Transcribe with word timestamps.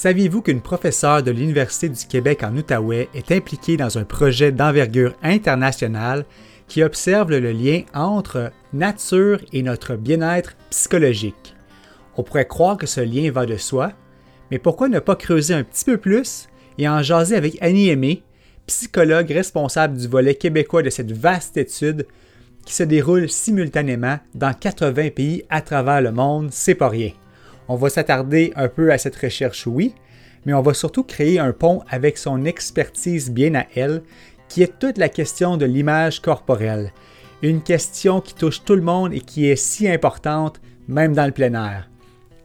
Saviez-vous 0.00 0.42
qu'une 0.42 0.60
professeure 0.60 1.24
de 1.24 1.32
l'Université 1.32 1.88
du 1.88 2.06
Québec 2.06 2.44
en 2.44 2.56
Outaouais 2.56 3.08
est 3.14 3.32
impliquée 3.32 3.76
dans 3.76 3.98
un 3.98 4.04
projet 4.04 4.52
d'envergure 4.52 5.16
internationale 5.24 6.24
qui 6.68 6.84
observe 6.84 7.32
le 7.32 7.50
lien 7.50 7.82
entre 7.94 8.52
nature 8.72 9.40
et 9.52 9.60
notre 9.60 9.96
bien-être 9.96 10.54
psychologique? 10.70 11.56
On 12.16 12.22
pourrait 12.22 12.46
croire 12.46 12.76
que 12.76 12.86
ce 12.86 13.00
lien 13.00 13.28
va 13.32 13.44
de 13.44 13.56
soi, 13.56 13.90
mais 14.52 14.60
pourquoi 14.60 14.88
ne 14.88 15.00
pas 15.00 15.16
creuser 15.16 15.54
un 15.54 15.64
petit 15.64 15.84
peu 15.84 15.96
plus 15.96 16.48
et 16.78 16.88
en 16.88 17.02
jaser 17.02 17.34
avec 17.34 17.58
Annie 17.60 17.88
Aimé, 17.88 18.22
psychologue 18.68 19.32
responsable 19.32 19.98
du 19.98 20.06
volet 20.06 20.36
québécois 20.36 20.84
de 20.84 20.90
cette 20.90 21.10
vaste 21.10 21.56
étude 21.56 22.06
qui 22.64 22.72
se 22.72 22.84
déroule 22.84 23.28
simultanément 23.28 24.20
dans 24.36 24.54
80 24.54 25.10
pays 25.10 25.42
à 25.50 25.60
travers 25.60 26.00
le 26.00 26.12
monde, 26.12 26.50
c'est 26.52 26.76
pas 26.76 26.88
rien. 26.88 27.10
On 27.68 27.76
va 27.76 27.90
s'attarder 27.90 28.52
un 28.56 28.68
peu 28.68 28.90
à 28.90 28.98
cette 28.98 29.16
recherche, 29.16 29.66
oui, 29.66 29.94
mais 30.46 30.54
on 30.54 30.62
va 30.62 30.72
surtout 30.72 31.04
créer 31.04 31.38
un 31.38 31.52
pont 31.52 31.82
avec 31.90 32.16
son 32.16 32.46
expertise 32.46 33.30
bien 33.30 33.54
à 33.54 33.66
elle, 33.74 34.02
qui 34.48 34.62
est 34.62 34.78
toute 34.78 34.96
la 34.96 35.10
question 35.10 35.58
de 35.58 35.66
l'image 35.66 36.20
corporelle. 36.20 36.92
Une 37.42 37.62
question 37.62 38.22
qui 38.22 38.34
touche 38.34 38.64
tout 38.64 38.74
le 38.74 38.82
monde 38.82 39.12
et 39.12 39.20
qui 39.20 39.46
est 39.46 39.56
si 39.56 39.86
importante, 39.88 40.60
même 40.88 41.14
dans 41.14 41.26
le 41.26 41.32
plein 41.32 41.52
air. 41.52 41.90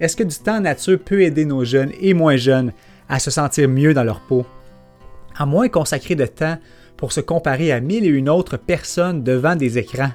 Est-ce 0.01 0.17
que 0.17 0.23
du 0.23 0.35
temps 0.35 0.59
nature 0.59 0.99
peut 0.99 1.21
aider 1.21 1.45
nos 1.45 1.63
jeunes 1.63 1.93
et 2.01 2.13
moins 2.13 2.35
jeunes 2.35 2.73
à 3.07 3.19
se 3.19 3.31
sentir 3.31 3.69
mieux 3.69 3.93
dans 3.93 4.03
leur 4.03 4.19
peau? 4.19 4.45
À 5.37 5.45
moins 5.45 5.69
consacrer 5.69 6.15
de 6.15 6.25
temps 6.25 6.57
pour 6.97 7.13
se 7.13 7.21
comparer 7.21 7.71
à 7.71 7.79
mille 7.79 8.03
et 8.03 8.09
une 8.09 8.29
autres 8.29 8.57
personnes 8.57 9.23
devant 9.23 9.55
des 9.55 9.77
écrans. 9.77 10.11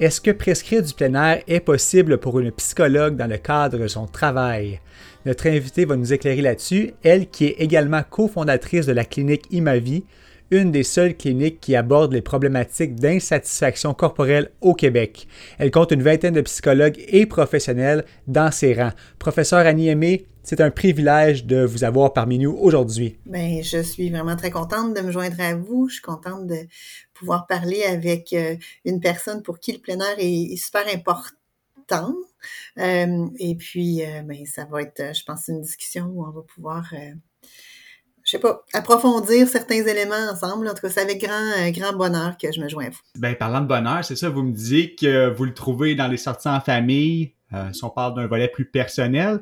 Est-ce 0.00 0.20
que 0.20 0.30
prescrire 0.30 0.80
du 0.80 0.94
plein 0.94 1.12
air 1.14 1.42
est 1.48 1.58
possible 1.58 2.18
pour 2.18 2.38
une 2.38 2.52
psychologue 2.52 3.16
dans 3.16 3.26
le 3.26 3.36
cadre 3.36 3.78
de 3.78 3.88
son 3.88 4.06
travail? 4.06 4.80
Notre 5.26 5.48
invitée 5.48 5.86
va 5.86 5.96
nous 5.96 6.12
éclairer 6.12 6.40
là-dessus, 6.40 6.92
elle 7.02 7.28
qui 7.28 7.46
est 7.46 7.56
également 7.58 8.04
cofondatrice 8.08 8.86
de 8.86 8.92
la 8.92 9.04
clinique 9.04 9.46
Imavie, 9.50 10.04
une 10.52 10.70
des 10.70 10.84
seules 10.84 11.16
cliniques 11.16 11.60
qui 11.60 11.74
aborde 11.74 12.12
les 12.12 12.22
problématiques 12.22 12.94
d'insatisfaction 12.94 13.92
corporelle 13.92 14.52
au 14.60 14.72
Québec. 14.72 15.26
Elle 15.58 15.72
compte 15.72 15.90
une 15.90 16.04
vingtaine 16.04 16.34
de 16.34 16.42
psychologues 16.42 17.04
et 17.08 17.26
professionnels 17.26 18.04
dans 18.28 18.52
ses 18.52 18.74
rangs. 18.74 18.92
Professeur 19.18 19.66
Annie 19.66 19.88
Aimé, 19.88 20.26
c'est 20.48 20.62
un 20.62 20.70
privilège 20.70 21.44
de 21.44 21.62
vous 21.62 21.84
avoir 21.84 22.14
parmi 22.14 22.38
nous 22.38 22.56
aujourd'hui. 22.58 23.18
Ben, 23.26 23.62
je 23.62 23.82
suis 23.82 24.08
vraiment 24.08 24.34
très 24.34 24.50
contente 24.50 24.96
de 24.96 25.02
me 25.02 25.10
joindre 25.10 25.38
à 25.40 25.54
vous. 25.54 25.88
Je 25.90 25.96
suis 25.96 26.02
contente 26.02 26.46
de 26.46 26.56
pouvoir 27.18 27.46
parler 27.46 27.82
avec 27.82 28.32
euh, 28.32 28.56
une 28.84 29.00
personne 29.00 29.42
pour 29.42 29.58
qui 29.58 29.72
le 29.72 29.78
plein 29.78 29.98
air 29.98 30.16
est, 30.18 30.56
super 30.56 30.86
important. 30.92 32.14
Euh, 32.78 33.26
et 33.38 33.54
puis, 33.56 34.04
euh, 34.04 34.22
ben, 34.22 34.44
ça 34.46 34.64
va 34.66 34.82
être, 34.82 35.14
je 35.14 35.24
pense, 35.24 35.48
une 35.48 35.60
discussion 35.60 36.06
où 36.06 36.24
on 36.24 36.30
va 36.30 36.42
pouvoir 36.42 36.92
je 38.24 38.32
sais 38.32 38.40
pas, 38.40 38.62
approfondir 38.74 39.48
certains 39.48 39.86
éléments 39.86 40.30
ensemble. 40.30 40.68
En 40.68 40.74
tout 40.74 40.82
cas, 40.82 40.90
c'est 40.90 41.00
avec 41.00 41.22
grand, 41.22 41.70
grand 41.70 41.94
bonheur 41.94 42.36
que 42.36 42.52
je 42.52 42.60
me 42.60 42.68
joins 42.68 42.86
à 42.86 42.90
vous. 42.90 42.98
Ben, 43.16 43.34
parlant 43.34 43.62
de 43.62 43.66
bonheur, 43.66 44.04
c'est 44.04 44.16
ça, 44.16 44.28
vous 44.28 44.42
me 44.42 44.52
disiez 44.52 44.94
que 44.94 45.30
vous 45.30 45.46
le 45.46 45.54
trouvez 45.54 45.94
dans 45.94 46.08
les 46.08 46.18
sorties 46.18 46.48
en 46.48 46.60
famille, 46.60 47.32
si 47.72 47.82
on 47.84 47.88
parle 47.88 48.14
d'un 48.14 48.26
volet 48.26 48.48
plus 48.48 48.66
personnel, 48.66 49.40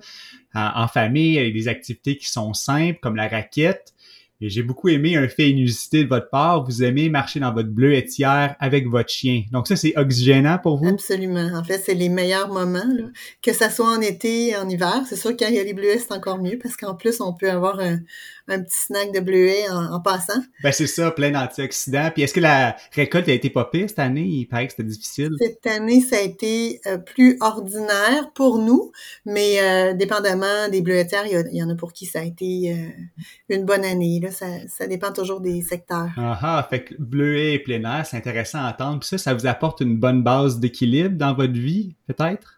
en 0.55 0.87
famille, 0.87 1.37
avec 1.37 1.53
des 1.53 1.67
activités 1.67 2.17
qui 2.17 2.31
sont 2.31 2.55
simples, 2.55 3.01
comme 3.01 3.17
la 3.17 3.27
raquette, 3.27 3.96
et 4.41 4.51
j'ai 4.51 4.63
beaucoup 4.63 4.89
aimé 4.89 5.17
un 5.17 5.29
fait 5.29 5.51
inusité 5.51 6.05
de 6.05 6.09
votre 6.09 6.29
part. 6.29 6.65
Vous 6.65 6.83
aimez 6.83 7.09
marcher 7.09 7.41
dans 7.41 7.55
votre 7.55 7.71
bleuetière 7.71 8.55
avec 8.61 8.87
votre 8.87 9.09
chien. 9.09 9.45
Donc 9.51 9.67
ça, 9.67 9.77
c'est 9.77 9.97
oxygénant 9.97 10.59
pour 10.63 10.77
vous? 10.77 10.89
Absolument. 10.89 11.51
En 11.55 11.65
fait, 11.65 11.79
c'est 11.79 11.95
les 11.95 12.11
meilleurs 12.11 12.53
moments. 12.53 12.79
Là. 12.87 13.05
Que 13.43 13.53
ça 13.53 13.71
soit 13.71 13.89
en 13.89 14.01
été, 14.01 14.57
en 14.57 14.69
hiver. 14.69 15.03
C'est 15.09 15.17
sûr 15.17 15.35
qu'il 15.35 15.55
y 15.55 15.59
a 15.59 15.65
les 15.65 15.73
bleuets, 15.73 15.99
c'est 15.99 16.13
encore 16.13 16.39
mieux 16.39 16.59
parce 16.63 16.77
qu'en 16.77 16.95
plus, 16.95 17.21
on 17.21 17.33
peut 17.33 17.51
avoir 17.51 17.81
un, 17.81 18.01
un 18.49 18.63
petit 18.63 18.77
snack 18.77 19.13
de 19.13 19.21
bleuets 19.21 19.69
en, 19.71 20.01
passant. 20.01 20.41
Ben 20.63 20.73
c'est 20.73 20.87
ça, 20.87 21.11
plein 21.11 21.31
d'antioxydants. 21.31 22.11
Puis 22.13 22.23
est-ce 22.23 22.35
que 22.35 22.41
la 22.41 22.77
récolte 22.93 23.29
a 23.29 23.33
été 23.33 23.51
pas 23.51 23.65
pire 23.65 23.89
cette 23.89 23.99
année? 23.99 24.25
Il 24.25 24.47
paraît 24.47 24.67
que 24.67 24.73
c'était 24.73 24.89
difficile. 24.89 25.31
Cette 25.41 25.67
année, 25.67 26.01
ça 26.01 26.17
a 26.17 26.21
été 26.21 26.81
euh, 26.87 26.99
plus 26.99 27.37
ordinaire 27.41 28.31
pour 28.35 28.59
nous, 28.59 28.93
mais 29.25 29.61
euh, 29.61 29.95
dépendamment 29.95 30.69
des 30.71 30.83
bleuetières, 30.83 31.25
il 31.27 31.57
y, 31.57 31.63
en 31.63 31.71
a 31.71 31.75
pour 31.75 31.93
qui 31.93 32.07
ça 32.07 32.21
a 32.21 32.25
été 32.25 32.73
euh, 32.73 33.55
une 33.55 33.65
bonne 33.65 33.85
année. 33.85 34.21
Là. 34.23 34.31
Ça, 34.31 34.47
ça, 34.69 34.87
dépend 34.87 35.13
toujours 35.13 35.41
des 35.41 35.63
secteurs. 35.63 36.11
Ah 36.17 36.39
ah, 36.43 36.67
fait 36.69 36.85
que 36.85 36.95
bleuet 36.99 37.55
et 37.55 37.59
plein 37.59 37.83
air, 37.83 38.07
c'est 38.07 38.17
intéressant 38.17 38.59
à 38.59 38.71
entendre. 38.71 39.01
Puis 39.01 39.09
ça, 39.09 39.19
ça 39.19 39.35
vous 39.35 39.47
apporte 39.47 39.81
une 39.81 39.97
bonne 39.97 40.23
base 40.23 40.61
d'équilibre 40.61 41.17
dans 41.17 41.35
votre 41.35 41.55
vie, 41.55 41.97
peut-être? 42.07 42.56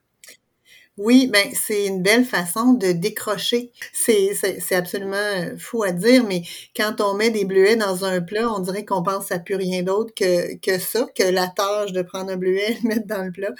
Oui, 0.99 1.29
ben 1.33 1.47
c'est 1.55 1.87
une 1.87 2.03
belle 2.03 2.25
façon 2.25 2.73
de 2.73 2.91
décrocher. 2.91 3.71
C'est, 3.93 4.35
c'est, 4.35 4.75
absolument 4.75 5.15
euh, 5.17 5.57
fou 5.57 5.85
à 5.85 5.93
dire, 5.93 6.25
mais 6.25 6.43
quand 6.75 7.01
on 7.01 7.15
met 7.15 7.31
des 7.31 7.45
bleuets 7.45 7.77
dans 7.77 8.05
un 8.05 8.21
plat, 8.21 8.51
on 8.53 8.59
dirait 8.59 8.85
qu'on 8.85 9.05
pense 9.05 9.31
à 9.31 9.39
plus 9.39 9.55
rien 9.55 9.85
d'autre 9.85 10.13
que, 10.13 10.57
que 10.57 10.81
ça, 10.81 11.07
que 11.15 11.23
la 11.23 11.47
tâche 11.47 11.93
de 11.93 12.03
prendre 12.03 12.33
un 12.33 12.37
bleuet 12.37 12.73
et 12.73 12.75
le 12.83 12.89
mettre 12.89 13.07
dans 13.07 13.25
le 13.25 13.31
plat. 13.31 13.51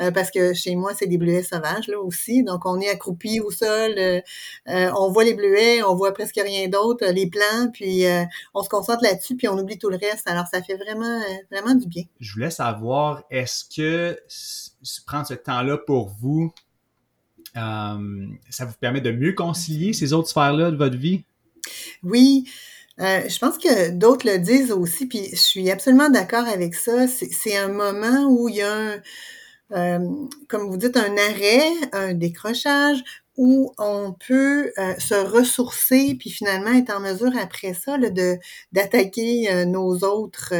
Euh, 0.00 0.10
parce 0.10 0.32
que 0.32 0.54
chez 0.54 0.74
moi, 0.74 0.92
c'est 0.98 1.06
des 1.06 1.18
bleuets 1.18 1.44
sauvages 1.44 1.86
là 1.86 2.00
aussi. 2.00 2.42
Donc 2.42 2.66
on 2.66 2.80
est 2.80 2.88
accroupi 2.88 3.38
au 3.38 3.52
sol, 3.52 3.94
euh, 3.96 4.20
on 4.66 5.12
voit 5.12 5.22
les 5.22 5.34
bleuets, 5.34 5.84
on 5.84 5.94
voit 5.94 6.12
presque 6.12 6.40
rien 6.42 6.66
d'autre, 6.66 7.06
les 7.06 7.30
plants, 7.30 7.70
puis 7.72 8.06
on 8.54 8.62
se 8.64 8.68
concentre 8.68 9.04
là-dessus, 9.04 9.36
puis 9.36 9.46
on 9.46 9.56
oublie 9.56 9.78
tout 9.78 9.88
le 9.88 9.98
reste. 9.98 10.26
Alors 10.26 10.46
ça 10.48 10.62
fait 10.62 10.76
vraiment, 10.76 11.20
vraiment 11.52 11.76
du 11.76 11.86
bien. 11.86 12.02
Je 12.18 12.32
voulais 12.32 12.50
savoir, 12.50 13.22
est-ce 13.30 13.64
que 13.64 14.18
prendre 15.06 15.26
ce 15.26 15.34
temps-là 15.34 15.78
pour 15.78 16.08
vous, 16.08 16.52
euh, 17.58 18.26
ça 18.50 18.64
vous 18.64 18.74
permet 18.80 19.00
de 19.00 19.10
mieux 19.10 19.32
concilier 19.32 19.92
ces 19.92 20.12
autres 20.12 20.28
sphères-là 20.28 20.70
de 20.70 20.76
votre 20.76 20.96
vie? 20.96 21.24
Oui. 22.02 22.44
Euh, 23.00 23.28
je 23.28 23.38
pense 23.38 23.58
que 23.58 23.90
d'autres 23.90 24.26
le 24.28 24.38
disent 24.38 24.72
aussi, 24.72 25.06
puis 25.06 25.28
je 25.30 25.36
suis 25.36 25.70
absolument 25.70 26.10
d'accord 26.10 26.46
avec 26.46 26.74
ça. 26.74 27.06
C'est 27.06 27.56
un 27.56 27.68
moment 27.68 28.26
où 28.28 28.48
il 28.48 28.56
y 28.56 28.62
a 28.62 28.72
un, 28.72 29.00
euh, 29.72 30.26
comme 30.48 30.68
vous 30.68 30.76
dites, 30.76 30.96
un 30.96 31.16
arrêt, 31.16 31.62
un 31.92 32.14
décrochage, 32.14 32.98
où 33.36 33.72
on 33.78 34.14
peut 34.26 34.72
se 34.98 35.14
ressourcer, 35.14 36.16
puis 36.18 36.28
finalement 36.28 36.72
être 36.72 36.90
en 36.90 36.98
mesure 36.98 37.30
après 37.40 37.72
ça 37.72 37.96
de 37.96 38.36
d'attaquer 38.72 39.64
nos 39.64 39.98
autres 39.98 40.52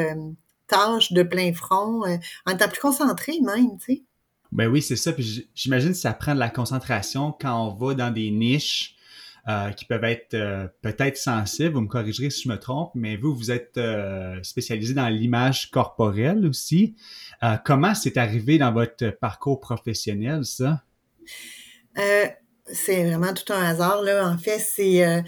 tâches 0.69 1.13
de 1.13 1.25
plein 1.25 1.53
front, 1.53 2.05
en 2.47 2.53
étant 2.53 2.69
plus 2.69 2.81
concentré 2.81 3.41
même, 3.41 3.79
tu 3.79 3.95
sais. 3.95 4.03
Ben 4.53 4.69
oui, 4.69 4.83
c'est 4.83 4.97
ça. 4.97 5.13
Puis 5.13 5.49
j'imagine 5.55 5.91
que 5.91 5.97
ça 5.97 6.13
prend 6.13 6.35
de 6.35 6.41
la 6.41 6.51
concentration 6.51 7.33
quand 7.33 7.67
on 7.67 7.75
va 7.75 7.95
dans 7.95 8.11
des 8.11 8.31
niches 8.31 8.97
euh, 9.49 9.71
qui 9.71 9.87
peuvent 9.87 10.05
être 10.05 10.35
euh, 10.35 10.69
peut-être 10.83 11.17
sensibles. 11.17 11.75
Vous 11.75 11.81
me 11.81 11.89
corrigerez 11.89 12.29
si 12.29 12.43
je 12.43 12.49
me 12.51 12.59
trompe, 12.59 12.91
mais 12.95 13.17
vous, 13.17 13.35
vous 13.35 13.51
êtes 13.51 13.79
euh, 13.79 14.39
spécialisé 14.43 14.93
dans 14.93 15.09
l'image 15.09 15.71
corporelle 15.71 16.47
aussi. 16.47 16.97
comment 17.65 17.95
c'est 17.95 18.19
arrivé 18.19 18.59
dans 18.59 18.73
votre 18.73 19.09
parcours 19.09 19.59
professionnel, 19.61 20.45
ça? 20.45 20.83
c'est 22.67 23.05
vraiment 23.05 23.33
tout 23.33 23.51
un 23.53 23.63
hasard. 23.63 24.03
Là. 24.03 24.29
En 24.29 24.37
fait, 24.37 24.59
c'est 24.59 25.25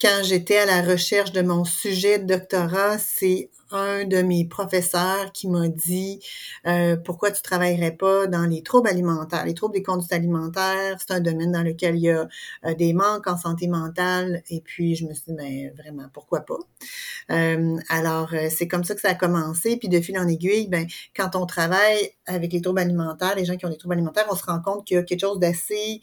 quand 0.00 0.20
j'étais 0.22 0.58
à 0.58 0.66
la 0.66 0.82
recherche 0.82 1.32
de 1.32 1.40
mon 1.40 1.64
sujet 1.64 2.18
de 2.18 2.26
doctorat, 2.26 2.98
c'est 2.98 3.50
un 3.74 4.04
de 4.04 4.22
mes 4.22 4.44
professeurs 4.44 5.32
qui 5.32 5.48
m'a 5.48 5.68
dit 5.68 6.20
euh, 6.66 6.96
pourquoi 6.96 7.30
tu 7.30 7.42
travaillerais 7.42 7.92
pas 7.92 8.26
dans 8.26 8.44
les 8.44 8.62
troubles 8.62 8.88
alimentaires. 8.88 9.44
Les 9.44 9.54
troubles 9.54 9.74
des 9.74 9.82
conduites 9.82 10.12
alimentaires, 10.12 10.96
c'est 10.98 11.14
un 11.14 11.20
domaine 11.20 11.52
dans 11.52 11.62
lequel 11.62 11.96
il 11.96 12.02
y 12.02 12.10
a 12.10 12.28
euh, 12.64 12.74
des 12.74 12.92
manques 12.92 13.26
en 13.26 13.36
santé 13.36 13.68
mentale. 13.68 14.42
Et 14.50 14.60
puis 14.60 14.94
je 14.94 15.06
me 15.06 15.14
suis 15.14 15.24
dit 15.28 15.34
ben 15.34 15.72
vraiment 15.76 16.08
pourquoi 16.12 16.40
pas? 16.40 16.58
alors, 17.88 18.34
c'est 18.50 18.68
comme 18.68 18.84
ça 18.84 18.94
que 18.94 19.00
ça 19.00 19.10
a 19.10 19.14
commencé. 19.14 19.76
Puis 19.76 19.88
de 19.88 20.00
fil 20.00 20.18
en 20.18 20.28
aiguille, 20.28 20.68
ben, 20.68 20.86
quand 21.16 21.34
on 21.34 21.46
travaille 21.46 22.10
avec 22.26 22.52
les 22.52 22.60
troubles 22.60 22.80
alimentaires, 22.80 23.34
les 23.36 23.46
gens 23.46 23.56
qui 23.56 23.64
ont 23.64 23.70
des 23.70 23.78
troubles 23.78 23.94
alimentaires, 23.94 24.26
on 24.30 24.36
se 24.36 24.44
rend 24.44 24.60
compte 24.60 24.86
qu'il 24.86 24.96
y 24.96 25.00
a 25.00 25.02
quelque 25.02 25.20
chose 25.20 25.38
d'assez 25.38 26.00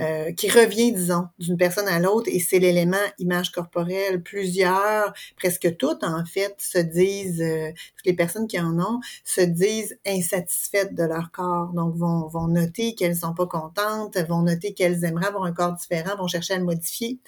euh, 0.00 0.30
qui 0.34 0.48
revient, 0.48 0.92
disons, 0.92 1.26
d'une 1.40 1.56
personne 1.56 1.88
à 1.88 1.98
l'autre, 1.98 2.30
et 2.32 2.38
c'est 2.38 2.60
l'élément 2.60 2.96
image 3.18 3.50
corporelle. 3.50 4.22
Plusieurs, 4.22 5.12
presque 5.36 5.76
toutes 5.78 5.99
en 6.04 6.24
fait, 6.24 6.54
se 6.58 6.78
disent, 6.78 7.40
euh, 7.40 7.70
toutes 7.96 8.06
les 8.06 8.14
personnes 8.14 8.46
qui 8.46 8.58
en 8.60 8.78
ont, 8.78 9.00
se 9.24 9.40
disent 9.40 9.98
insatisfaites 10.06 10.94
de 10.94 11.04
leur 11.04 11.30
corps. 11.30 11.72
Donc, 11.72 11.94
vont, 11.96 12.28
vont 12.28 12.48
noter 12.48 12.94
qu'elles 12.94 13.16
sont 13.16 13.34
pas 13.34 13.46
contentes, 13.46 14.16
vont 14.28 14.42
noter 14.42 14.74
qu'elles 14.74 15.04
aimeraient 15.04 15.26
avoir 15.26 15.44
un 15.44 15.52
corps 15.52 15.72
différent, 15.72 16.16
vont 16.16 16.28
chercher 16.28 16.54
à 16.54 16.58
le 16.58 16.64
modifier. 16.64 17.18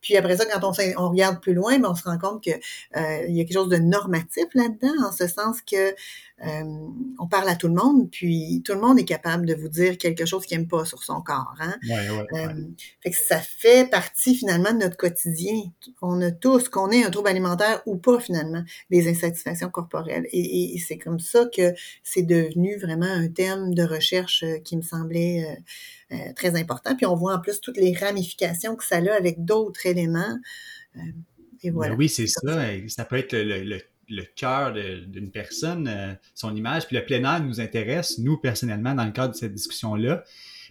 Puis 0.00 0.16
après 0.16 0.36
ça, 0.36 0.44
quand 0.46 0.64
on, 0.64 0.72
on 0.98 1.10
regarde 1.10 1.40
plus 1.40 1.54
loin, 1.54 1.78
ben, 1.78 1.90
on 1.90 1.94
se 1.94 2.04
rend 2.04 2.18
compte 2.18 2.44
que 2.44 2.50
euh, 2.50 3.26
il 3.28 3.36
y 3.36 3.40
a 3.40 3.44
quelque 3.44 3.54
chose 3.54 3.68
de 3.68 3.76
normatif 3.76 4.44
là-dedans, 4.54 5.08
en 5.08 5.12
ce 5.12 5.26
sens 5.26 5.60
que 5.62 5.94
euh, 6.44 6.88
on 7.18 7.28
parle 7.28 7.48
à 7.48 7.54
tout 7.54 7.68
le 7.68 7.74
monde, 7.74 8.10
puis 8.10 8.62
tout 8.64 8.72
le 8.72 8.80
monde 8.80 8.98
est 8.98 9.04
capable 9.04 9.46
de 9.46 9.54
vous 9.54 9.68
dire 9.68 9.96
quelque 9.96 10.26
chose 10.26 10.44
qu'il 10.44 10.58
n'aime 10.58 10.66
pas 10.66 10.84
sur 10.84 11.02
son 11.04 11.20
corps. 11.20 11.54
Hein? 11.60 11.76
Euh, 11.90 12.48
fait 13.00 13.10
que 13.10 13.16
ça 13.16 13.38
fait 13.38 13.88
partie 13.88 14.34
finalement 14.34 14.72
de 14.72 14.78
notre 14.78 14.96
quotidien. 14.96 15.62
On 16.00 16.20
a 16.20 16.32
tous, 16.32 16.68
qu'on 16.68 16.90
ait 16.90 17.04
un 17.04 17.10
trouble 17.10 17.28
alimentaire 17.28 17.82
ou 17.86 17.96
pas 17.96 18.18
finalement, 18.18 18.64
des 18.90 19.08
insatisfactions 19.08 19.70
corporelles. 19.70 20.26
Et, 20.32 20.78
c'est 20.84 20.98
comme 20.98 21.20
ça 21.20 21.46
que 21.54 21.74
c'est 22.02 22.22
devenu 22.22 22.76
vraiment 22.76 23.06
un 23.06 23.28
thème 23.28 23.72
de 23.74 23.84
recherche 23.84 24.42
euh, 24.42 24.58
qui 24.58 24.76
me 24.76 24.82
semblait 24.82 25.62
très 26.36 26.60
important. 26.60 26.94
Puis 26.94 27.06
on 27.06 27.14
voit 27.14 27.34
en 27.34 27.40
plus 27.40 27.58
toutes 27.60 27.78
les 27.78 27.94
ramifications 27.94 28.76
que 28.76 28.84
ça 28.84 28.96
a 28.96 29.14
avec 29.14 29.44
d'autres 29.46 29.86
éléments. 29.86 30.38
et 31.62 31.70
ben 31.70 31.94
oui, 31.96 32.08
c'est 32.08 32.26
ça. 32.26 32.40
ça. 32.88 33.04
peut 33.06 33.16
être 33.16 33.32
le 33.32 33.64
le 33.64 33.80
cœur 34.36 34.72
d'une 34.72 35.30
personne, 35.30 35.88
euh, 35.88 36.14
son 36.34 36.54
image. 36.54 36.86
Puis 36.86 36.96
le 36.96 37.04
plein 37.04 37.22
air 37.24 37.42
nous 37.42 37.60
intéresse, 37.60 38.18
nous 38.18 38.38
personnellement, 38.38 38.94
dans 38.94 39.04
le 39.04 39.12
cadre 39.12 39.32
de 39.32 39.38
cette 39.38 39.54
discussion-là. 39.54 40.24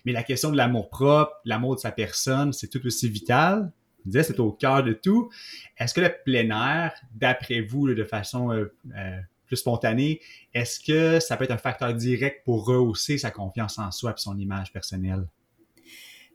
Mais 0.05 0.11
la 0.11 0.23
question 0.23 0.51
de 0.51 0.57
l'amour 0.57 0.89
propre, 0.89 1.33
l'amour 1.45 1.75
de 1.75 1.81
sa 1.81 1.91
personne, 1.91 2.53
c'est 2.53 2.67
tout 2.67 2.85
aussi 2.85 3.09
vital. 3.09 3.71
Je 4.05 4.11
disais, 4.11 4.23
c'est 4.23 4.39
au 4.39 4.51
cœur 4.51 4.83
de 4.83 4.93
tout. 4.93 5.29
Est-ce 5.77 5.93
que 5.93 6.01
le 6.01 6.11
plein 6.25 6.49
air, 6.49 6.93
d'après 7.13 7.61
vous, 7.61 7.93
de 7.93 8.03
façon 8.03 8.51
euh, 8.51 8.73
euh, 8.95 9.19
plus 9.45 9.57
spontanée, 9.57 10.21
est-ce 10.53 10.79
que 10.79 11.19
ça 11.19 11.37
peut 11.37 11.43
être 11.43 11.51
un 11.51 11.57
facteur 11.57 11.93
direct 11.93 12.43
pour 12.45 12.65
rehausser 12.65 13.17
sa 13.17 13.29
confiance 13.29 13.77
en 13.77 13.91
soi 13.91 14.11
et 14.11 14.13
son 14.17 14.37
image 14.37 14.73
personnelle? 14.73 15.25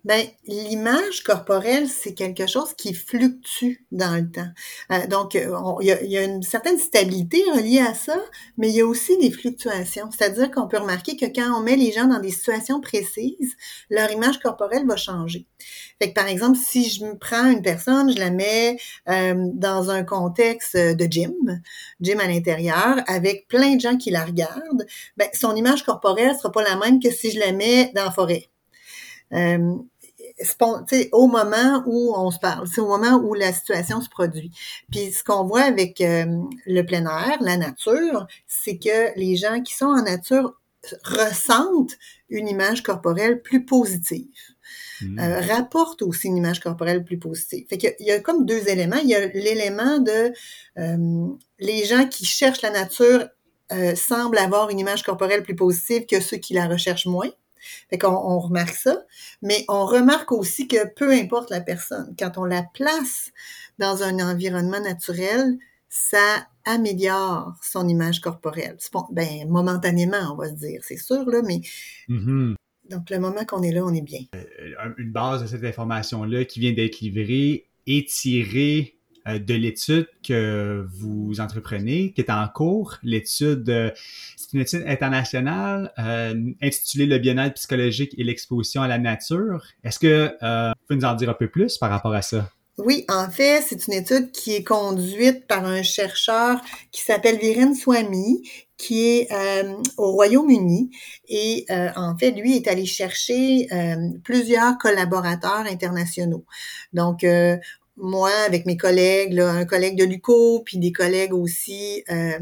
Ben, 0.06 0.24
l'image 0.46 1.24
corporelle, 1.24 1.88
c'est 1.88 2.14
quelque 2.14 2.46
chose 2.46 2.74
qui 2.74 2.94
fluctue 2.94 3.84
dans 3.90 4.14
le 4.14 4.30
temps. 4.30 4.46
Euh, 4.92 5.04
donc, 5.08 5.34
euh, 5.34 5.52
il 5.80 5.88
y, 5.88 6.16
a 6.16 6.22
une 6.22 6.44
certaine 6.44 6.78
stabilité 6.78 7.42
reliée 7.52 7.80
à 7.80 7.92
ça, 7.92 8.16
mais 8.56 8.68
il 8.68 8.76
y 8.76 8.82
a 8.82 8.86
aussi 8.86 9.18
des 9.18 9.32
fluctuations. 9.32 10.08
C'est-à-dire 10.12 10.52
qu'on 10.52 10.68
peut 10.68 10.78
remarquer 10.78 11.16
que 11.16 11.26
quand 11.26 11.52
on 11.58 11.60
met 11.60 11.74
les 11.74 11.90
gens 11.90 12.06
dans 12.06 12.20
des 12.20 12.30
situations 12.30 12.80
précises, 12.80 13.56
leur 13.90 14.08
image 14.12 14.38
corporelle 14.38 14.86
va 14.86 14.96
changer. 14.96 15.48
Fait 16.00 16.10
que, 16.10 16.14
par 16.14 16.28
exemple, 16.28 16.56
si 16.56 16.88
je 16.88 17.04
prends 17.16 17.50
une 17.50 17.62
personne, 17.62 18.14
je 18.14 18.20
la 18.20 18.30
mets 18.30 18.78
euh, 19.08 19.34
dans 19.54 19.90
un 19.90 20.04
contexte 20.04 20.76
de 20.76 21.04
gym, 21.10 21.34
gym 22.00 22.20
à 22.20 22.28
l'intérieur, 22.28 23.00
avec 23.08 23.48
plein 23.48 23.74
de 23.74 23.80
gens 23.80 23.96
qui 23.96 24.12
la 24.12 24.24
regardent, 24.24 24.86
ben, 25.16 25.26
son 25.32 25.56
image 25.56 25.82
corporelle 25.82 26.36
sera 26.36 26.52
pas 26.52 26.62
la 26.62 26.76
même 26.76 27.00
que 27.00 27.10
si 27.10 27.32
je 27.32 27.40
la 27.40 27.50
mets 27.50 27.90
dans 27.92 28.04
la 28.04 28.12
forêt 28.12 28.48
au 31.12 31.26
moment 31.26 31.82
où 31.86 32.14
on 32.16 32.30
se 32.30 32.38
parle, 32.38 32.66
c'est 32.68 32.80
au 32.80 32.88
moment 32.88 33.16
où 33.16 33.34
la 33.34 33.52
situation 33.52 34.00
se 34.00 34.08
produit. 34.08 34.50
Puis 34.90 35.12
ce 35.12 35.24
qu'on 35.24 35.44
voit 35.44 35.62
avec 35.62 36.00
euh, 36.00 36.26
le 36.66 36.82
plein 36.82 37.04
air, 37.06 37.38
la 37.40 37.56
nature, 37.56 38.26
c'est 38.46 38.78
que 38.78 39.18
les 39.18 39.36
gens 39.36 39.62
qui 39.62 39.74
sont 39.74 39.86
en 39.86 40.02
nature 40.02 40.54
ressentent 41.04 41.96
une 42.28 42.48
image 42.48 42.82
corporelle 42.82 43.42
plus 43.42 43.64
positive. 43.64 44.28
Mmh. 45.00 45.18
Euh, 45.18 45.40
rapportent 45.40 46.02
aussi 46.02 46.28
une 46.28 46.36
image 46.38 46.60
corporelle 46.60 47.04
plus 47.04 47.18
positive. 47.18 47.66
Fait 47.68 47.76
qu'il 47.76 47.94
y, 48.00 48.10
a 48.10 48.20
comme 48.20 48.46
deux 48.46 48.68
éléments. 48.68 48.96
Il 49.02 49.08
y 49.08 49.14
a 49.14 49.26
l'élément 49.26 49.98
de 49.98 50.32
euh, 50.78 51.28
les 51.58 51.84
gens 51.84 52.06
qui 52.06 52.24
cherchent 52.24 52.62
la 52.62 52.70
nature 52.70 53.28
semblent 53.96 54.38
avoir 54.38 54.70
une 54.70 54.78
image 54.78 55.02
corporelle 55.02 55.42
plus 55.42 55.56
positive 55.56 56.06
que 56.06 56.20
ceux 56.20 56.36
qui 56.36 56.54
la 56.54 56.68
recherchent 56.68 57.06
moins. 57.06 57.30
Fait 57.90 57.98
qu'on 57.98 58.08
on 58.08 58.38
remarque 58.38 58.74
ça, 58.74 59.04
mais 59.42 59.64
on 59.68 59.86
remarque 59.86 60.32
aussi 60.32 60.68
que 60.68 60.86
peu 60.94 61.12
importe 61.12 61.50
la 61.50 61.60
personne, 61.60 62.14
quand 62.18 62.38
on 62.38 62.44
la 62.44 62.62
place 62.62 63.32
dans 63.78 64.02
un 64.02 64.18
environnement 64.20 64.80
naturel, 64.80 65.58
ça 65.88 66.46
améliore 66.64 67.54
son 67.62 67.88
image 67.88 68.20
corporelle. 68.20 68.76
Ben, 69.12 69.48
momentanément, 69.48 70.32
on 70.32 70.36
va 70.36 70.48
se 70.48 70.54
dire, 70.54 70.80
c'est 70.82 70.96
sûr, 70.96 71.24
là, 71.26 71.42
mais 71.42 71.60
mm-hmm. 72.08 72.54
donc 72.90 73.08
le 73.10 73.18
moment 73.18 73.44
qu'on 73.46 73.62
est 73.62 73.72
là, 73.72 73.84
on 73.84 73.94
est 73.94 74.02
bien. 74.02 74.20
Euh, 74.34 74.94
une 74.98 75.12
base 75.12 75.42
de 75.42 75.46
cette 75.46 75.64
information-là 75.64 76.44
qui 76.44 76.60
vient 76.60 76.72
d'être 76.72 77.00
livrée 77.00 77.68
est 77.86 78.08
tirée 78.08 78.95
euh, 78.95 78.95
de 79.26 79.54
l'étude 79.54 80.08
que 80.26 80.86
vous 80.88 81.40
entreprenez, 81.40 82.12
qui 82.12 82.20
est 82.20 82.30
en 82.30 82.46
cours. 82.48 82.96
L'étude, 83.02 83.68
euh, 83.68 83.90
c'est 84.36 84.52
une 84.52 84.60
étude 84.60 84.84
internationale 84.86 85.92
euh, 85.98 86.34
intitulée 86.62 87.06
Le 87.06 87.18
bien-être 87.18 87.54
psychologique 87.54 88.14
et 88.16 88.24
l'exposition 88.24 88.82
à 88.82 88.88
la 88.88 88.98
nature. 88.98 89.64
Est-ce 89.82 89.98
que 89.98 90.32
euh, 90.42 90.68
vous 90.68 90.86
pouvez 90.86 91.00
nous 91.00 91.04
en 91.04 91.14
dire 91.14 91.30
un 91.30 91.34
peu 91.34 91.48
plus 91.48 91.76
par 91.78 91.90
rapport 91.90 92.14
à 92.14 92.22
ça? 92.22 92.50
Oui, 92.78 93.04
en 93.08 93.30
fait, 93.30 93.62
c'est 93.66 93.86
une 93.86 93.94
étude 93.94 94.30
qui 94.32 94.54
est 94.54 94.62
conduite 94.62 95.46
par 95.46 95.64
un 95.64 95.82
chercheur 95.82 96.60
qui 96.92 97.00
s'appelle 97.00 97.38
Viren 97.38 97.74
Swamy, 97.74 98.42
qui 98.76 99.08
est 99.08 99.28
au 99.96 100.12
Royaume-Uni. 100.12 100.90
Et 101.26 101.64
en 101.70 102.14
fait, 102.18 102.32
lui 102.32 102.54
est 102.54 102.68
allé 102.68 102.84
chercher 102.84 103.66
plusieurs 104.24 104.76
collaborateurs 104.76 105.64
internationaux. 105.66 106.44
Donc, 106.92 107.24
moi, 107.96 108.30
avec 108.46 108.66
mes 108.66 108.76
collègues, 108.76 109.38
un 109.40 109.64
collègue 109.64 109.96
de 109.96 110.04
l'UCO, 110.04 110.62
puis 110.64 110.78
des 110.78 110.92
collègues 110.92 111.32
aussi 111.32 112.04
euh, 112.10 112.38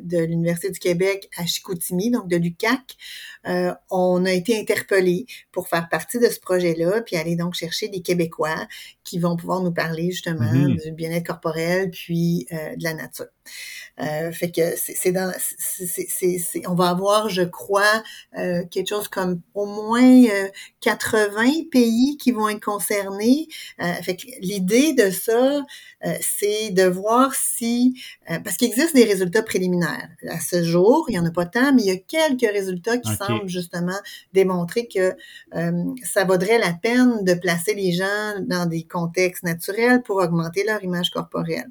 de 0.00 0.18
l'Université 0.18 0.70
du 0.70 0.78
Québec 0.78 1.28
à 1.36 1.44
Chicoutimi, 1.44 2.10
donc 2.10 2.28
de 2.28 2.36
l'UCAC, 2.36 2.96
euh, 3.48 3.72
on 3.90 4.24
a 4.24 4.32
été 4.32 4.58
interpellés 4.58 5.26
pour 5.52 5.68
faire 5.68 5.88
partie 5.88 6.18
de 6.18 6.28
ce 6.28 6.40
projet-là, 6.40 7.00
puis 7.02 7.16
aller 7.16 7.36
donc 7.36 7.54
chercher 7.54 7.88
des 7.88 8.00
Québécois 8.00 8.66
qui 9.04 9.18
vont 9.18 9.36
pouvoir 9.36 9.62
nous 9.62 9.72
parler 9.72 10.10
justement 10.10 10.52
mm-hmm. 10.52 10.84
du 10.84 10.92
bien-être 10.92 11.26
corporel, 11.26 11.90
puis 11.90 12.46
euh, 12.52 12.76
de 12.76 12.82
la 12.82 12.94
nature. 12.94 13.26
Euh, 14.00 14.30
fait 14.30 14.50
que 14.50 14.76
c'est 14.76 15.12
dans, 15.12 15.32
c'est, 15.38 16.66
on 16.66 16.74
va 16.74 16.90
avoir, 16.90 17.30
je 17.30 17.42
crois, 17.42 18.02
euh, 18.36 18.64
quelque 18.70 18.88
chose 18.88 19.08
comme 19.08 19.40
au 19.54 19.64
moins 19.64 20.24
80 20.80 21.68
pays 21.70 22.18
qui 22.18 22.32
vont 22.32 22.48
être 22.48 22.62
concernés. 22.62 23.48
fait 24.02 24.16
que 24.16 24.26
l'idée 24.40 24.92
de 24.92 25.10
ça, 25.10 25.64
c'est 26.20 26.70
de 26.70 26.84
voir 26.84 27.34
si, 27.34 27.98
parce 28.44 28.56
qu'il 28.56 28.68
existe 28.68 28.94
des 28.94 29.04
résultats 29.04 29.42
préliminaires. 29.42 30.08
À 30.28 30.40
ce 30.40 30.62
jour, 30.62 31.06
il 31.08 31.14
y 31.14 31.18
en 31.18 31.24
a 31.24 31.30
pas 31.30 31.46
tant, 31.46 31.72
mais 31.72 31.82
il 31.82 31.88
y 31.88 31.90
a 31.90 31.96
quelques 31.96 32.52
résultats 32.52 32.98
qui 32.98 33.14
semblent 33.14 33.35
justement 33.46 33.98
démontrer 34.32 34.88
que 34.88 35.14
ça 36.02 36.24
vaudrait 36.24 36.58
la 36.58 36.72
peine 36.72 37.24
de 37.24 37.34
placer 37.34 37.74
les 37.74 37.92
gens 37.92 38.40
dans 38.46 38.66
des 38.66 38.84
contextes 38.84 39.42
naturels 39.42 40.02
pour 40.02 40.16
augmenter 40.16 40.64
leur 40.64 40.82
image 40.82 41.10
corporelle. 41.10 41.68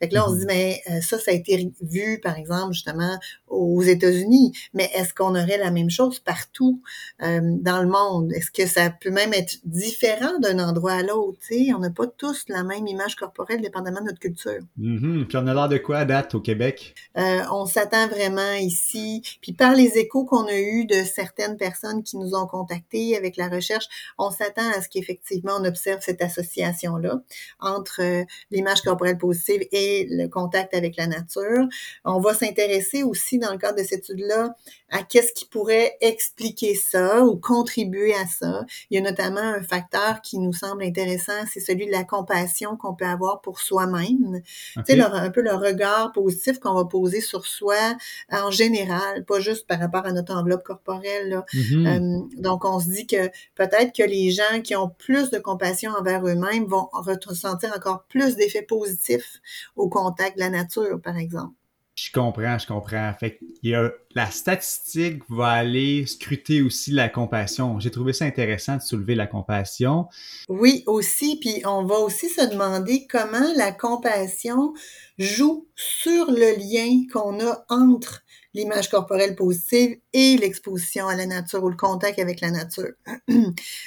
Fait 0.00 0.08
que 0.08 0.14
là, 0.14 0.28
on 0.28 0.30
se 0.30 0.40
dit, 0.40 0.44
mm-hmm. 0.44 0.46
mais 0.48 0.82
euh, 0.90 1.00
ça, 1.00 1.18
ça 1.18 1.30
a 1.30 1.34
été 1.34 1.70
vu, 1.80 2.20
par 2.22 2.36
exemple, 2.36 2.72
justement, 2.74 3.18
aux 3.48 3.82
États-Unis. 3.82 4.52
Mais 4.74 4.90
est-ce 4.94 5.14
qu'on 5.14 5.30
aurait 5.30 5.58
la 5.58 5.70
même 5.70 5.90
chose 5.90 6.18
partout 6.18 6.80
euh, 7.22 7.40
dans 7.42 7.80
le 7.80 7.88
monde? 7.88 8.32
Est-ce 8.32 8.50
que 8.50 8.66
ça 8.66 8.90
peut 8.90 9.10
même 9.10 9.32
être 9.32 9.58
différent 9.64 10.38
d'un 10.40 10.58
endroit 10.58 10.92
à 10.92 11.02
l'autre? 11.02 11.38
On 11.74 11.78
n'a 11.78 11.90
pas 11.90 12.06
tous 12.06 12.46
la 12.48 12.64
même 12.64 12.86
image 12.86 13.16
corporelle, 13.16 13.60
dépendamment 13.60 14.00
de 14.00 14.06
notre 14.06 14.18
culture. 14.18 14.60
Mm-hmm. 14.78 15.26
Puis 15.26 15.38
on 15.38 15.46
a 15.46 15.54
l'air 15.54 15.68
de 15.68 15.78
quoi 15.78 15.98
à 15.98 16.04
date 16.04 16.34
au 16.34 16.40
Québec? 16.40 16.94
Euh, 17.16 17.40
on 17.52 17.66
s'attend 17.66 18.08
vraiment 18.08 18.54
ici. 18.54 19.22
Puis 19.40 19.52
par 19.52 19.74
les 19.74 19.98
échos 19.98 20.24
qu'on 20.24 20.46
a 20.46 20.58
eus 20.58 20.86
de 20.86 21.02
certaines 21.04 21.56
personnes 21.56 22.02
qui 22.02 22.16
nous 22.16 22.34
ont 22.34 22.46
contactés 22.46 23.16
avec 23.16 23.36
la 23.36 23.48
recherche, 23.48 23.86
on 24.18 24.30
s'attend 24.30 24.68
à 24.76 24.82
ce 24.82 24.88
qu'effectivement, 24.88 25.52
on 25.58 25.64
observe 25.64 26.00
cette 26.00 26.22
association-là 26.22 27.20
entre 27.60 28.24
l'image 28.50 28.82
corporelle 28.82 29.18
positive 29.18 29.66
et 29.72 30.06
le 30.10 30.28
contact 30.28 30.74
avec 30.74 30.96
la 30.96 31.06
nature. 31.06 31.66
On 32.04 32.20
va 32.20 32.34
s'intéresser 32.34 33.02
aussi 33.02 33.35
dans 33.38 33.52
le 33.52 33.58
cadre 33.58 33.78
de 33.78 33.82
cette 33.82 34.00
étude-là 34.10 34.54
à 34.90 35.02
qu'est-ce 35.02 35.32
qui 35.32 35.46
pourrait 35.46 35.96
expliquer 36.00 36.74
ça 36.74 37.24
ou 37.24 37.36
contribuer 37.36 38.14
à 38.14 38.26
ça. 38.26 38.64
Il 38.90 38.96
y 38.96 38.98
a 38.98 39.02
notamment 39.02 39.40
un 39.40 39.62
facteur 39.62 40.20
qui 40.22 40.38
nous 40.38 40.52
semble 40.52 40.84
intéressant, 40.84 41.32
c'est 41.52 41.60
celui 41.60 41.86
de 41.86 41.92
la 41.92 42.04
compassion 42.04 42.76
qu'on 42.76 42.94
peut 42.94 43.06
avoir 43.06 43.40
pour 43.40 43.60
soi-même. 43.60 44.40
Tu 44.76 44.82
sais, 44.86 45.00
un 45.00 45.30
peu 45.30 45.42
le 45.42 45.54
regard 45.54 46.12
positif 46.12 46.60
qu'on 46.60 46.74
va 46.74 46.84
poser 46.84 47.20
sur 47.20 47.46
soi 47.46 47.96
en 48.30 48.50
général, 48.50 49.24
pas 49.24 49.40
juste 49.40 49.66
par 49.66 49.80
rapport 49.80 50.06
à 50.06 50.12
notre 50.12 50.34
enveloppe 50.34 50.64
corporelle. 50.64 51.30
Là. 51.30 51.44
Mm-hmm. 51.52 52.40
donc, 52.40 52.64
on 52.64 52.78
se 52.80 52.88
dit 52.88 53.06
que 53.06 53.28
peut-être 53.54 53.94
que 53.94 54.02
les 54.02 54.30
gens 54.30 54.60
qui 54.62 54.76
ont 54.76 54.88
plus 54.88 55.30
de 55.30 55.38
compassion 55.38 55.92
envers 55.92 56.26
eux-mêmes 56.26 56.66
vont 56.66 56.88
ressentir 56.92 57.72
encore 57.76 58.04
plus 58.08 58.36
d'effets 58.36 58.62
positifs 58.62 59.40
au 59.74 59.88
contact 59.88 60.36
de 60.36 60.40
la 60.40 60.50
nature, 60.50 61.00
par 61.02 61.16
exemple. 61.16 61.54
Je 61.96 62.12
comprends, 62.12 62.58
je 62.58 62.66
comprends. 62.66 63.10
Fait 63.18 63.38
il 63.62 63.70
y 63.70 63.74
a, 63.74 63.90
la 64.14 64.30
statistique 64.30 65.22
va 65.30 65.48
aller 65.48 66.04
scruter 66.04 66.60
aussi 66.60 66.90
la 66.90 67.08
compassion. 67.08 67.80
J'ai 67.80 67.90
trouvé 67.90 68.12
ça 68.12 68.26
intéressant 68.26 68.76
de 68.76 68.82
soulever 68.82 69.14
la 69.14 69.26
compassion. 69.26 70.06
Oui, 70.50 70.84
aussi. 70.86 71.38
Puis 71.40 71.62
on 71.64 71.84
va 71.84 71.96
aussi 71.96 72.28
se 72.28 72.44
demander 72.50 73.06
comment 73.06 73.50
la 73.56 73.72
compassion 73.72 74.74
joue 75.18 75.66
sur 75.74 76.30
le 76.30 76.58
lien 76.58 77.06
qu'on 77.10 77.40
a 77.40 77.64
entre 77.70 78.22
l'image 78.56 78.88
corporelle 78.88 79.34
positive 79.34 79.98
et 80.12 80.36
l'exposition 80.38 81.08
à 81.08 81.14
la 81.14 81.26
nature 81.26 81.62
ou 81.62 81.68
le 81.68 81.76
contact 81.76 82.18
avec 82.18 82.40
la 82.40 82.50
nature. 82.50 82.92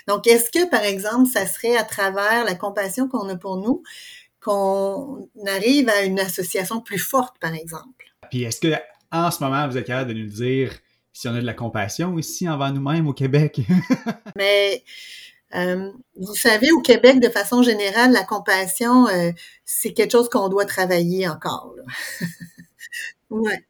Donc, 0.08 0.28
est-ce 0.28 0.52
que, 0.52 0.70
par 0.70 0.84
exemple, 0.84 1.28
ça 1.28 1.48
serait 1.48 1.76
à 1.76 1.84
travers 1.84 2.46
la 2.46 2.56
compassion 2.56 3.10
qu'on 3.10 3.28
a 3.30 3.36
pour 3.36 3.58
nous, 3.58 3.82
qu'on 4.42 5.28
arrive 5.48 5.90
à 5.90 6.04
une 6.04 6.20
association 6.20 6.82
plus 6.82 7.00
forte, 7.00 7.38
par 7.40 7.54
exemple. 7.54 8.06
Puis 8.30 8.44
est-ce 8.44 8.62
que 8.62 8.74
en 9.12 9.32
ce 9.32 9.44
moment, 9.44 9.68
vous 9.68 9.78
êtes 9.78 9.88
capable 9.88 10.14
de 10.14 10.20
nous 10.20 10.30
dire 10.30 10.72
si 11.14 11.28
on 11.28 11.34
a 11.34 11.42
de 11.42 11.46
la 11.46 11.54
compassion 11.54 12.18
ici 12.18 12.48
envers 12.48 12.72
nous-mêmes 12.72 13.08
au 13.08 13.14
Québec? 13.14 13.62
Mais 14.36 14.84
euh, 15.56 15.92
vous 16.16 16.36
savez, 16.36 16.72
au 16.72 16.82
Québec, 16.82 17.20
de 17.20 17.30
façon 17.30 17.64
générale, 17.64 18.12
la 18.12 18.24
compassion, 18.24 19.08
euh, 19.08 19.32
c'est 19.66 19.94
quelque 19.94 20.12
chose 20.12 20.30
qu'on 20.30 20.50
doit 20.50 20.66
travailler 20.66 21.28
encore. 21.28 21.74
ouais. 23.30 23.66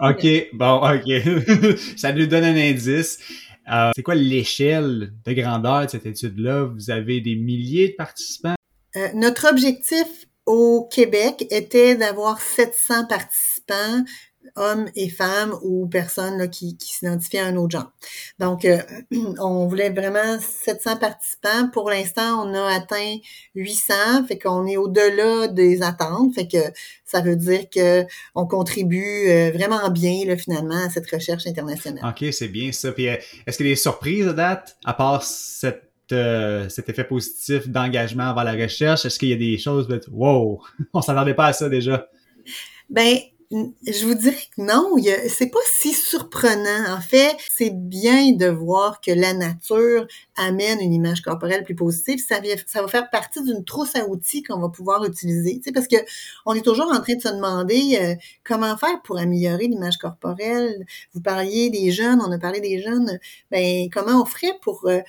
OK, 0.00 0.26
bon, 0.54 0.80
OK. 0.82 1.78
Ça 1.96 2.12
nous 2.12 2.26
donne 2.26 2.44
un 2.44 2.56
indice. 2.56 3.18
Euh, 3.70 3.90
c'est 3.94 4.02
quoi 4.02 4.14
l'échelle 4.14 5.12
de 5.24 5.32
grandeur 5.32 5.84
de 5.84 5.90
cette 5.90 6.06
étude-là? 6.06 6.64
Vous 6.64 6.90
avez 6.90 7.20
des 7.20 7.36
milliers 7.36 7.90
de 7.90 7.94
participants? 7.94 8.54
Euh, 8.96 9.08
notre 9.14 9.48
objectif 9.48 10.06
au 10.46 10.88
Québec 10.90 11.46
était 11.50 11.94
d'avoir 11.94 12.40
700 12.40 13.06
participants 13.06 14.04
hommes 14.56 14.88
et 14.96 15.08
femmes 15.08 15.54
ou 15.62 15.86
personnes 15.86 16.38
là, 16.38 16.48
qui, 16.48 16.76
qui 16.76 16.94
s'identifiaient 16.94 17.40
à 17.40 17.46
un 17.46 17.56
autre 17.56 17.78
genre. 17.78 17.92
Donc, 18.38 18.64
euh, 18.64 18.78
on 19.38 19.66
voulait 19.66 19.90
vraiment 19.90 20.38
700 20.40 20.96
participants. 20.96 21.68
Pour 21.72 21.90
l'instant, 21.90 22.44
on 22.44 22.54
a 22.54 22.74
atteint 22.74 23.16
800, 23.54 24.26
fait 24.26 24.38
qu'on 24.38 24.66
est 24.66 24.76
au-delà 24.76 25.48
des 25.48 25.82
attentes. 25.82 26.34
Fait 26.34 26.48
que 26.48 26.58
ça 27.04 27.20
veut 27.20 27.36
dire 27.36 27.68
que 27.70 28.04
on 28.34 28.46
contribue 28.46 29.28
euh, 29.28 29.50
vraiment 29.52 29.88
bien 29.90 30.24
là, 30.26 30.36
finalement 30.36 30.84
à 30.84 30.90
cette 30.90 31.10
recherche 31.10 31.46
internationale. 31.46 32.04
OK, 32.04 32.32
c'est 32.32 32.48
bien 32.48 32.72
ça. 32.72 32.92
Puis, 32.92 33.06
est-ce 33.06 33.56
qu'il 33.56 33.66
y 33.66 33.70
a 33.70 33.72
des 33.72 33.76
surprises 33.76 34.28
à 34.28 34.32
date, 34.32 34.76
à 34.84 34.94
part 34.94 35.22
cette 35.22 35.89
euh, 36.12 36.68
cet 36.68 36.88
effet 36.88 37.04
positif 37.04 37.68
d'engagement 37.68 38.34
vers 38.34 38.44
la 38.44 38.52
recherche? 38.52 39.04
Est-ce 39.04 39.18
qu'il 39.18 39.28
y 39.28 39.32
a 39.32 39.36
des 39.36 39.58
choses 39.58 39.88
wow, 40.10 40.62
on 40.92 41.02
s'attendait 41.02 41.34
pas 41.34 41.46
à 41.46 41.52
ça 41.52 41.68
déjà? 41.68 42.08
Ben, 42.88 43.18
je 43.52 44.06
vous 44.06 44.14
dirais 44.14 44.36
que 44.56 44.62
non, 44.62 44.94
c'est 45.28 45.50
pas 45.50 45.58
si 45.64 45.92
surprenant. 45.92 46.94
En 46.96 47.00
fait, 47.00 47.36
c'est 47.50 47.72
bien 47.74 48.30
de 48.32 48.46
voir 48.46 49.00
que 49.00 49.10
la 49.10 49.34
nature 49.34 50.06
amène 50.36 50.78
une 50.80 50.92
image 50.92 51.20
corporelle 51.20 51.64
plus 51.64 51.74
positive. 51.74 52.24
Ça, 52.24 52.36
ça 52.66 52.80
va 52.80 52.86
faire 52.86 53.10
partie 53.10 53.42
d'une 53.42 53.64
trousse 53.64 53.96
à 53.96 54.06
outils 54.06 54.44
qu'on 54.44 54.60
va 54.60 54.68
pouvoir 54.68 55.04
utiliser. 55.04 55.56
Tu 55.56 55.64
sais, 55.64 55.72
parce 55.72 55.88
que 55.88 55.96
on 56.46 56.54
est 56.54 56.64
toujours 56.64 56.92
en 56.92 57.00
train 57.00 57.16
de 57.16 57.20
se 57.20 57.28
demander 57.28 57.98
euh, 58.00 58.14
comment 58.44 58.76
faire 58.76 59.02
pour 59.02 59.18
améliorer 59.18 59.66
l'image 59.66 59.98
corporelle. 59.98 60.86
Vous 61.12 61.20
parliez 61.20 61.70
des 61.70 61.90
jeunes, 61.90 62.20
on 62.24 62.30
a 62.30 62.38
parlé 62.38 62.60
des 62.60 62.80
jeunes. 62.80 63.18
Ben, 63.50 63.88
comment 63.92 64.22
on 64.22 64.26
ferait 64.26 64.58
pour 64.62 64.86
euh, 64.86 65.00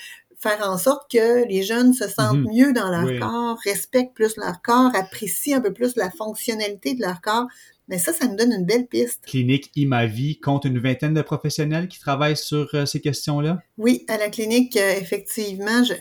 faire 0.41 0.67
en 0.67 0.77
sorte 0.77 1.09
que 1.11 1.47
les 1.47 1.61
jeunes 1.63 1.93
se 1.93 2.07
sentent 2.07 2.37
mhm. 2.37 2.51
mieux 2.51 2.73
dans 2.73 2.89
leur 2.89 3.19
corps, 3.19 3.57
respectent 3.63 4.15
plus 4.15 4.37
leur 4.37 4.61
corps, 4.61 4.91
apprécient 4.95 5.59
un 5.59 5.61
peu 5.61 5.71
plus 5.71 5.95
la 5.95 6.09
fonctionnalité 6.09 6.95
de 6.95 7.01
leur 7.01 7.21
corps. 7.21 7.47
Mais 7.91 7.99
ça, 7.99 8.13
ça 8.13 8.25
nous 8.25 8.37
donne 8.37 8.53
une 8.53 8.65
belle 8.65 8.87
piste. 8.87 9.19
Clinique 9.25 9.69
Imavie 9.75 10.39
compte 10.39 10.63
une 10.63 10.79
vingtaine 10.79 11.13
de 11.13 11.21
professionnels 11.21 11.89
qui 11.89 11.99
travaillent 11.99 12.37
sur 12.37 12.69
euh, 12.73 12.85
ces 12.85 13.01
questions-là? 13.01 13.61
Oui, 13.77 14.05
à 14.07 14.17
la 14.17 14.29
clinique, 14.29 14.77
euh, 14.77 14.93
effectivement. 14.97 15.83
Je, 15.83 15.95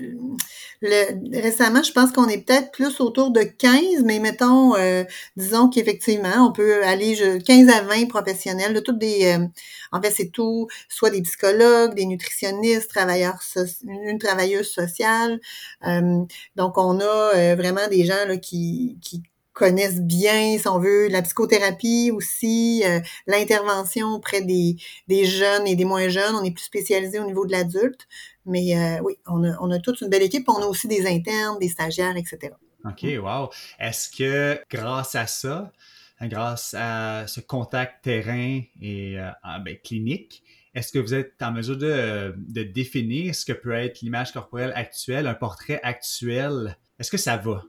le, 0.83 1.41
récemment, 1.43 1.83
je 1.83 1.91
pense 1.91 2.13
qu'on 2.13 2.29
est 2.29 2.47
peut-être 2.47 2.71
plus 2.71 3.01
autour 3.01 3.33
de 3.33 3.43
15, 3.43 4.05
mais 4.05 4.21
mettons, 4.21 4.77
euh, 4.77 5.03
disons 5.37 5.69
qu'effectivement, 5.69 6.47
on 6.47 6.53
peut 6.53 6.85
aller 6.85 7.41
15 7.45 7.69
à 7.69 7.83
20 7.83 8.07
professionnels, 8.07 8.73
de 8.73 8.79
toutes 8.79 8.99
des... 8.99 9.37
en 9.91 10.01
fait, 10.01 10.13
c'est 10.13 10.31
tout, 10.31 10.69
soit 10.89 11.11
des 11.11 11.23
psychologues, 11.23 11.97
des 11.97 12.07
nutritionnistes, 12.07 12.89
travailleurs, 12.89 13.41
une 13.83 14.19
travailleuse 14.19 14.71
sociale. 14.71 15.41
donc, 16.55 16.79
on 16.79 17.01
a 17.01 17.57
vraiment 17.57 17.89
des 17.91 18.05
gens 18.05 18.29
là, 18.29 18.37
qui, 18.37 18.97
qui 19.03 19.25
connaissent 19.53 20.01
bien, 20.01 20.59
si 20.59 20.69
on 20.69 20.79
veut, 20.79 21.09
la 21.09 21.23
psychothérapie 21.23 22.11
aussi, 22.13 22.83
euh, 22.85 23.01
l'intervention 23.27 24.09
auprès 24.15 24.43
des, 24.43 24.77
jeunes 25.25 25.67
et 25.67 25.77
des 25.77 25.85
moins 25.85 26.09
jeunes. 26.09 26.35
On 26.35 26.45
est 26.45 26.53
plus 26.53 26.65
spécialisé 26.65 27.19
au 27.19 27.27
niveau 27.27 27.47
de 27.47 27.53
l'adulte. 27.53 28.07
Mais 28.47 28.77
euh, 28.77 29.01
oui, 29.03 29.19
on 29.27 29.71
a, 29.71 29.79
toute 29.79 30.01
une 30.01 30.09
belle 30.09 30.23
équipe. 30.23 30.49
On 30.49 30.63
a 30.63 30.67
aussi 30.67 30.89
des 30.89 31.07
internes, 31.07 31.59
des 31.59 31.69
stagiaires, 31.69 32.17
etc. 32.17 32.53
OK, 32.85 33.05
wow. 33.23 33.51
Est-ce 33.79 34.11
que 34.11 34.61
grâce 34.71 35.15
à 35.15 35.27
ça, 35.27 35.73
grâce 36.23 36.75
à 36.79 37.27
ce 37.27 37.41
contact 37.41 38.05
terrain 38.05 38.61
et 38.81 39.19
euh, 39.19 39.31
ben, 39.65 39.77
clinique, 39.83 40.43
est-ce 40.75 40.93
que 40.93 40.99
vous 40.99 41.15
êtes 41.15 41.43
en 41.43 41.53
mesure 41.53 41.77
de, 41.77 42.35
de 42.37 42.63
définir 42.63 43.35
ce 43.35 43.45
que 43.45 43.53
peut 43.53 43.73
être 43.73 44.01
l'image 44.01 44.33
corporelle 44.33 44.73
actuelle, 44.77 45.27
un 45.27 45.35
portrait 45.35 45.81
actuel? 45.83 46.77
Est-ce 46.99 47.11
que 47.11 47.19
ça 47.19 47.37
va? 47.37 47.65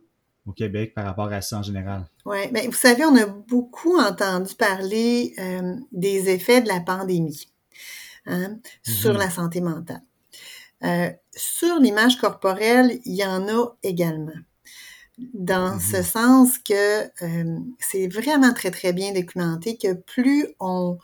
Au 0.45 0.53
Québec 0.53 0.93
par 0.93 1.05
rapport 1.05 1.31
à 1.31 1.41
ça 1.41 1.59
en 1.59 1.63
général? 1.63 2.05
Oui, 2.25 2.39
mais 2.51 2.67
vous 2.67 2.73
savez, 2.73 3.05
on 3.05 3.15
a 3.15 3.25
beaucoup 3.25 3.97
entendu 3.97 4.55
parler 4.55 5.33
euh, 5.39 5.75
des 5.91 6.29
effets 6.29 6.61
de 6.61 6.67
la 6.67 6.79
pandémie 6.79 7.47
hein, 8.25 8.57
sur 8.83 9.13
mm-hmm. 9.13 9.17
la 9.17 9.29
santé 9.29 9.61
mentale. 9.61 10.01
Euh, 10.83 11.11
sur 11.35 11.77
l'image 11.79 12.17
corporelle, 12.17 12.99
il 13.05 13.15
y 13.15 13.25
en 13.25 13.47
a 13.47 13.77
également. 13.83 14.31
Dans 15.33 15.79
ce 15.79 15.97
mm-hmm. 15.97 16.03
sens 16.03 16.57
que 16.57 17.03
euh, 17.23 17.59
c'est 17.79 18.07
vraiment 18.07 18.53
très, 18.53 18.71
très 18.71 18.93
bien 18.93 19.13
documenté 19.13 19.77
que 19.77 19.93
plus 19.93 20.47
on 20.59 20.97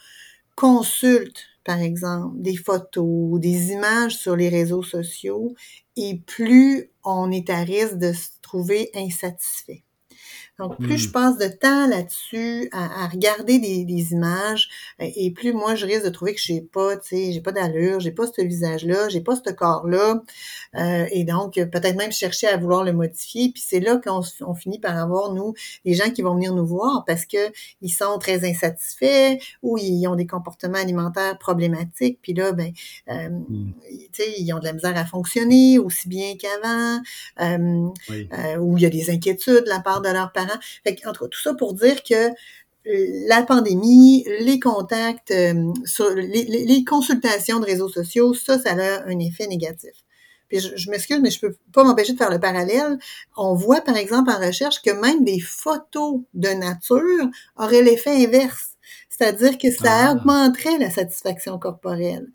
consulte, 0.56 1.44
par 1.64 1.80
exemple, 1.80 2.42
des 2.42 2.56
photos, 2.56 3.40
des 3.40 3.72
images 3.72 4.18
sur 4.18 4.36
les 4.36 4.50
réseaux 4.50 4.82
sociaux, 4.82 5.54
et 5.96 6.20
plus 6.26 6.90
on 7.04 7.30
est 7.30 7.50
à 7.50 7.60
risque 7.60 7.98
de 7.98 8.14
se 8.48 8.50
trouver 8.50 8.92
insatisfait. 8.96 9.84
Donc, 10.60 10.76
plus 10.78 10.98
je 10.98 11.10
hmm. 11.10 11.12
passe 11.12 11.38
de 11.38 11.48
temps 11.48 11.88
là-dessus, 11.88 12.70
à, 12.72 13.08
regarder 13.08 13.60
des, 13.60 14.14
images, 14.14 14.70
euh, 15.02 15.06
et 15.16 15.30
plus 15.32 15.54
moi, 15.54 15.76
je 15.76 15.86
risque 15.86 16.04
de 16.04 16.10
trouver 16.10 16.34
que 16.34 16.42
j'ai 16.42 16.62
pas, 16.62 16.98
tu 16.98 17.10
sais, 17.10 17.32
j'ai 17.32 17.42
pas 17.42 17.52
d'allure, 17.52 18.00
j'ai 18.00 18.12
pas 18.12 18.26
ce 18.26 18.42
visage-là, 18.42 19.08
j'ai 19.10 19.22
pas 19.22 19.36
ce 19.36 19.52
corps-là, 19.52 20.24
euh, 20.76 21.06
et 21.12 21.24
donc 21.26 21.54
peut-être 21.54 21.96
même 21.96 22.12
chercher 22.12 22.48
à 22.48 22.58
vouloir 22.58 22.84
le 22.84 22.94
modifier. 22.94 23.52
Puis 23.52 23.64
c'est 23.66 23.80
là 23.80 23.98
qu'on 23.98 24.22
on 24.42 24.56
finit 24.56 24.80
par 24.80 24.98
avoir 24.98 25.34
nous 25.34 25.54
des 25.86 25.94
gens 25.94 26.10
qui 26.10 26.24
vont 26.24 26.34
venir 26.34 26.54
nous 26.54 26.66
voir 26.66 27.04
parce 27.06 27.26
que 27.26 27.52
ils 27.82 27.90
sont 27.90 28.18
très 28.18 28.50
insatisfaits 28.50 29.38
ou 29.62 29.78
ils 29.78 30.08
ont 30.08 30.16
des 30.16 30.28
comportements 30.28 30.80
alimentaires 30.80 31.38
problématiques. 31.38 32.20
Puis 32.22 32.34
là, 32.34 32.52
ben, 32.52 32.72
euh, 33.10 33.30
hmm. 33.30 33.74
tu 34.12 34.24
sais, 34.24 34.34
ils 34.40 34.52
ont 34.54 34.60
de 34.60 34.66
la 34.66 34.74
misère 34.74 34.98
à 34.98 35.06
fonctionner 35.06 35.78
aussi 35.78 36.10
bien 36.10 36.36
qu'avant, 36.36 37.02
ou 38.60 38.78
il 38.78 38.84
y 38.84 38.86
a 38.86 38.90
des 38.90 39.12
inquiétudes 39.12 39.66
de 39.66 39.70
la 39.70 39.82
part 39.82 40.02
de 40.02 40.10
leurs 40.10 40.32
parents 40.32 40.47
fait 40.84 41.00
entre 41.06 41.28
tout 41.28 41.42
ça 41.42 41.54
pour 41.54 41.74
dire 41.74 42.04
que 42.04 42.30
euh, 42.88 43.08
la 43.28 43.44
pandémie, 43.44 44.26
les 44.40 44.60
contacts, 44.60 45.32
euh, 45.32 45.74
les, 46.16 46.84
consultations 46.86 47.60
de 47.60 47.66
réseaux 47.66 47.90
sociaux, 47.90 48.34
ça, 48.34 48.60
ça 48.60 48.72
a 48.72 49.04
un 49.06 49.20
effet 49.20 49.48
négatif. 49.48 49.92
Puis 50.48 50.60
je, 50.60 50.90
m'excuse, 50.90 51.20
mais 51.22 51.30
je 51.30 51.42
peux 51.42 51.56
pas 51.74 51.84
m'empêcher 51.84 52.14
de 52.14 52.18
faire 52.18 52.32
le 52.32 52.40
parallèle. 52.40 52.98
On 53.36 53.54
voit, 53.54 53.82
par 53.82 53.98
exemple, 53.98 54.32
en 54.32 54.40
recherche 54.40 54.82
que 54.82 54.92
même 54.92 55.26
des 55.26 55.42
photos 55.42 56.22
de 56.34 56.50
nature 56.50 57.30
auraient 57.58 57.82
l'effet 57.82 58.26
inverse. 58.26 58.72
C'est-à-dire 59.10 59.58
que 59.58 59.72
ça 59.72 60.08
ah. 60.08 60.12
augmenterait 60.14 60.78
la 60.78 60.90
satisfaction 60.90 61.60
corporelle. 61.60 62.28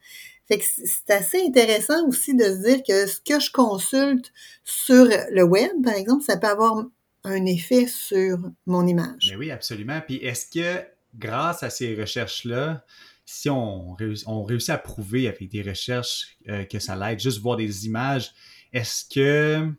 Fait 0.49 0.59
que 0.59 0.65
c'est 0.65 1.11
assez 1.11 1.41
intéressant 1.47 2.07
aussi 2.07 2.35
de 2.35 2.45
se 2.45 2.69
dire 2.69 2.83
que 2.87 3.07
ce 3.07 3.21
que 3.21 3.41
je 3.41 3.51
consulte 3.51 4.33
sur 4.65 5.07
le 5.07 5.43
web, 5.45 5.71
par 5.83 5.95
exemple, 5.95 6.25
ça 6.25 6.37
peut 6.37 6.49
avoir 6.49 6.85
un 7.25 7.47
effet 7.47 7.87
sur 7.87 8.39
mon 8.67 8.87
image. 8.87 9.29
Mais 9.31 9.37
oui, 9.37 9.51
absolument. 9.51 10.01
Puis 10.07 10.17
est-ce 10.17 10.47
que 10.47 10.85
grâce 11.15 11.63
à 11.63 11.71
ces 11.71 11.95
recherches-là, 11.95 12.85
si 13.25 13.49
on, 13.49 13.95
réussit 13.95 14.71
à 14.71 14.79
prouver 14.79 15.29
avec 15.29 15.49
des 15.49 15.63
recherches 15.63 16.37
euh, 16.49 16.65
que 16.65 16.79
ça 16.79 16.97
l'aide, 16.97 17.21
juste 17.21 17.41
voir 17.41 17.57
des 17.57 17.87
images, 17.87 18.33
est-ce 18.73 19.05
que 19.09 19.73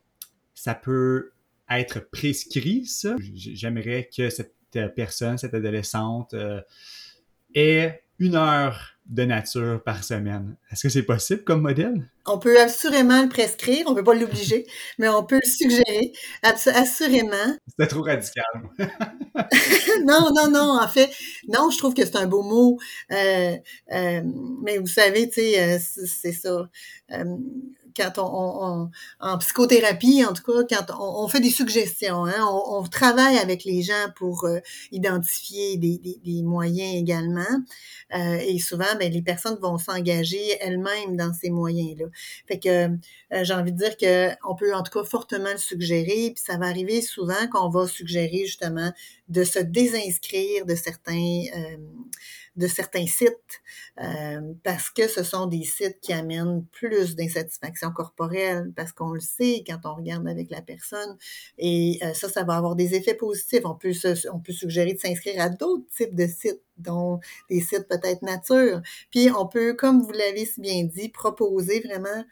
ça 0.53 0.75
peut 0.75 1.31
être 1.69 1.99
prescrit, 2.11 2.85
ça? 2.85 3.15
J'aimerais 3.33 4.09
que 4.15 4.29
cette 4.29 4.55
personne, 4.95 5.37
cette 5.37 5.53
adolescente, 5.53 6.33
euh, 6.33 6.61
ait 7.53 8.03
une 8.19 8.35
heure 8.35 8.92
de 9.05 9.23
nature 9.25 9.81
par 9.83 10.03
semaine. 10.03 10.55
Est-ce 10.71 10.83
que 10.83 10.89
c'est 10.89 11.03
possible 11.03 11.43
comme 11.43 11.61
modèle? 11.61 12.09
On 12.25 12.39
peut 12.39 12.59
assurément 12.59 13.21
le 13.21 13.29
prescrire, 13.29 13.85
on 13.87 13.95
peut 13.95 14.03
pas 14.03 14.13
l'obliger, 14.13 14.65
mais 14.97 15.09
on 15.09 15.23
peut 15.23 15.39
le 15.43 15.49
suggérer, 15.49 16.13
assurément. 16.41 17.57
C'était 17.67 17.87
trop 17.87 18.03
radical. 18.03 18.43
non, 20.05 20.29
non, 20.33 20.49
non, 20.49 20.79
en 20.81 20.87
fait, 20.87 21.11
non, 21.49 21.69
je 21.69 21.77
trouve 21.77 21.93
que 21.93 22.05
c'est 22.05 22.15
un 22.15 22.27
beau 22.27 22.43
mot, 22.43 22.77
euh, 23.11 23.55
euh, 23.91 24.21
mais 24.63 24.77
vous 24.77 24.87
savez, 24.87 25.27
tu 25.29 25.41
sais, 25.41 25.61
euh, 25.61 25.79
c'est 25.79 26.31
ça 26.31 26.69
quand 27.95 28.17
on, 28.17 28.89
en 29.19 29.37
psychothérapie, 29.37 30.23
en 30.25 30.33
tout 30.33 30.43
cas, 30.43 30.77
quand 30.77 30.95
on, 30.99 31.27
fait 31.27 31.39
des 31.39 31.49
suggestions, 31.49 32.25
hein, 32.25 32.45
on, 32.67 32.83
travaille 32.83 33.37
avec 33.37 33.63
les 33.63 33.81
gens 33.81 34.07
pour 34.15 34.45
euh, 34.45 34.59
identifier 34.91 35.77
des, 35.77 36.43
moyens 36.43 36.95
également. 36.95 37.41
Euh, 38.15 38.37
et 38.45 38.59
souvent, 38.59 38.85
ben, 38.99 39.11
les 39.11 39.21
personnes 39.21 39.57
vont 39.61 39.77
s'engager 39.77 40.57
elles-mêmes 40.59 41.15
dans 41.17 41.33
ces 41.33 41.49
moyens-là. 41.49 42.05
Fait 42.47 42.59
que 42.59 42.87
euh, 42.87 43.43
j'ai 43.43 43.53
envie 43.53 43.71
de 43.71 43.77
dire 43.77 43.97
que 43.97 44.29
on 44.47 44.55
peut 44.55 44.73
en 44.73 44.83
tout 44.83 44.91
cas 44.91 45.05
fortement 45.05 45.51
le 45.51 45.57
suggérer, 45.57 46.31
puis 46.35 46.43
ça 46.43 46.57
va 46.57 46.67
arriver 46.67 47.01
souvent 47.01 47.47
qu'on 47.51 47.69
va 47.69 47.87
suggérer 47.87 48.45
justement 48.45 48.91
de 49.29 49.43
se 49.43 49.59
désinscrire 49.59 50.65
de 50.65 50.75
certains 50.75 51.43
de 52.55 52.67
certains 52.67 53.07
sites 53.07 53.61
euh, 53.99 54.53
parce 54.63 54.89
que 54.89 55.07
ce 55.07 55.23
sont 55.23 55.47
des 55.47 55.63
sites 55.63 55.99
qui 56.01 56.13
amènent 56.13 56.65
plus 56.71 57.15
d'insatisfaction 57.15 57.91
corporelle 57.91 58.71
parce 58.75 58.91
qu'on 58.91 59.11
le 59.11 59.19
sait 59.19 59.63
quand 59.65 59.79
on 59.85 59.95
regarde 59.95 60.27
avec 60.27 60.51
la 60.51 60.61
personne 60.61 61.17
et 61.57 61.99
euh, 62.03 62.13
ça, 62.13 62.29
ça 62.29 62.43
va 62.43 62.55
avoir 62.55 62.75
des 62.75 62.93
effets 62.93 63.15
positifs. 63.15 63.61
On 63.65 63.75
peut, 63.75 63.91
on 64.31 64.39
peut 64.39 64.53
suggérer 64.53 64.93
de 64.93 64.99
s'inscrire 64.99 65.41
à 65.41 65.49
d'autres 65.49 65.87
types 65.95 66.15
de 66.15 66.27
sites 66.27 66.61
dont 66.77 67.19
des 67.49 67.61
sites 67.61 67.87
peut-être 67.87 68.21
nature. 68.21 68.81
Puis 69.11 69.29
on 69.31 69.47
peut, 69.47 69.73
comme 69.73 70.01
vous 70.01 70.11
l'avez 70.11 70.45
si 70.45 70.61
bien 70.61 70.83
dit, 70.83 71.09
proposer 71.09 71.79
vraiment 71.81 72.23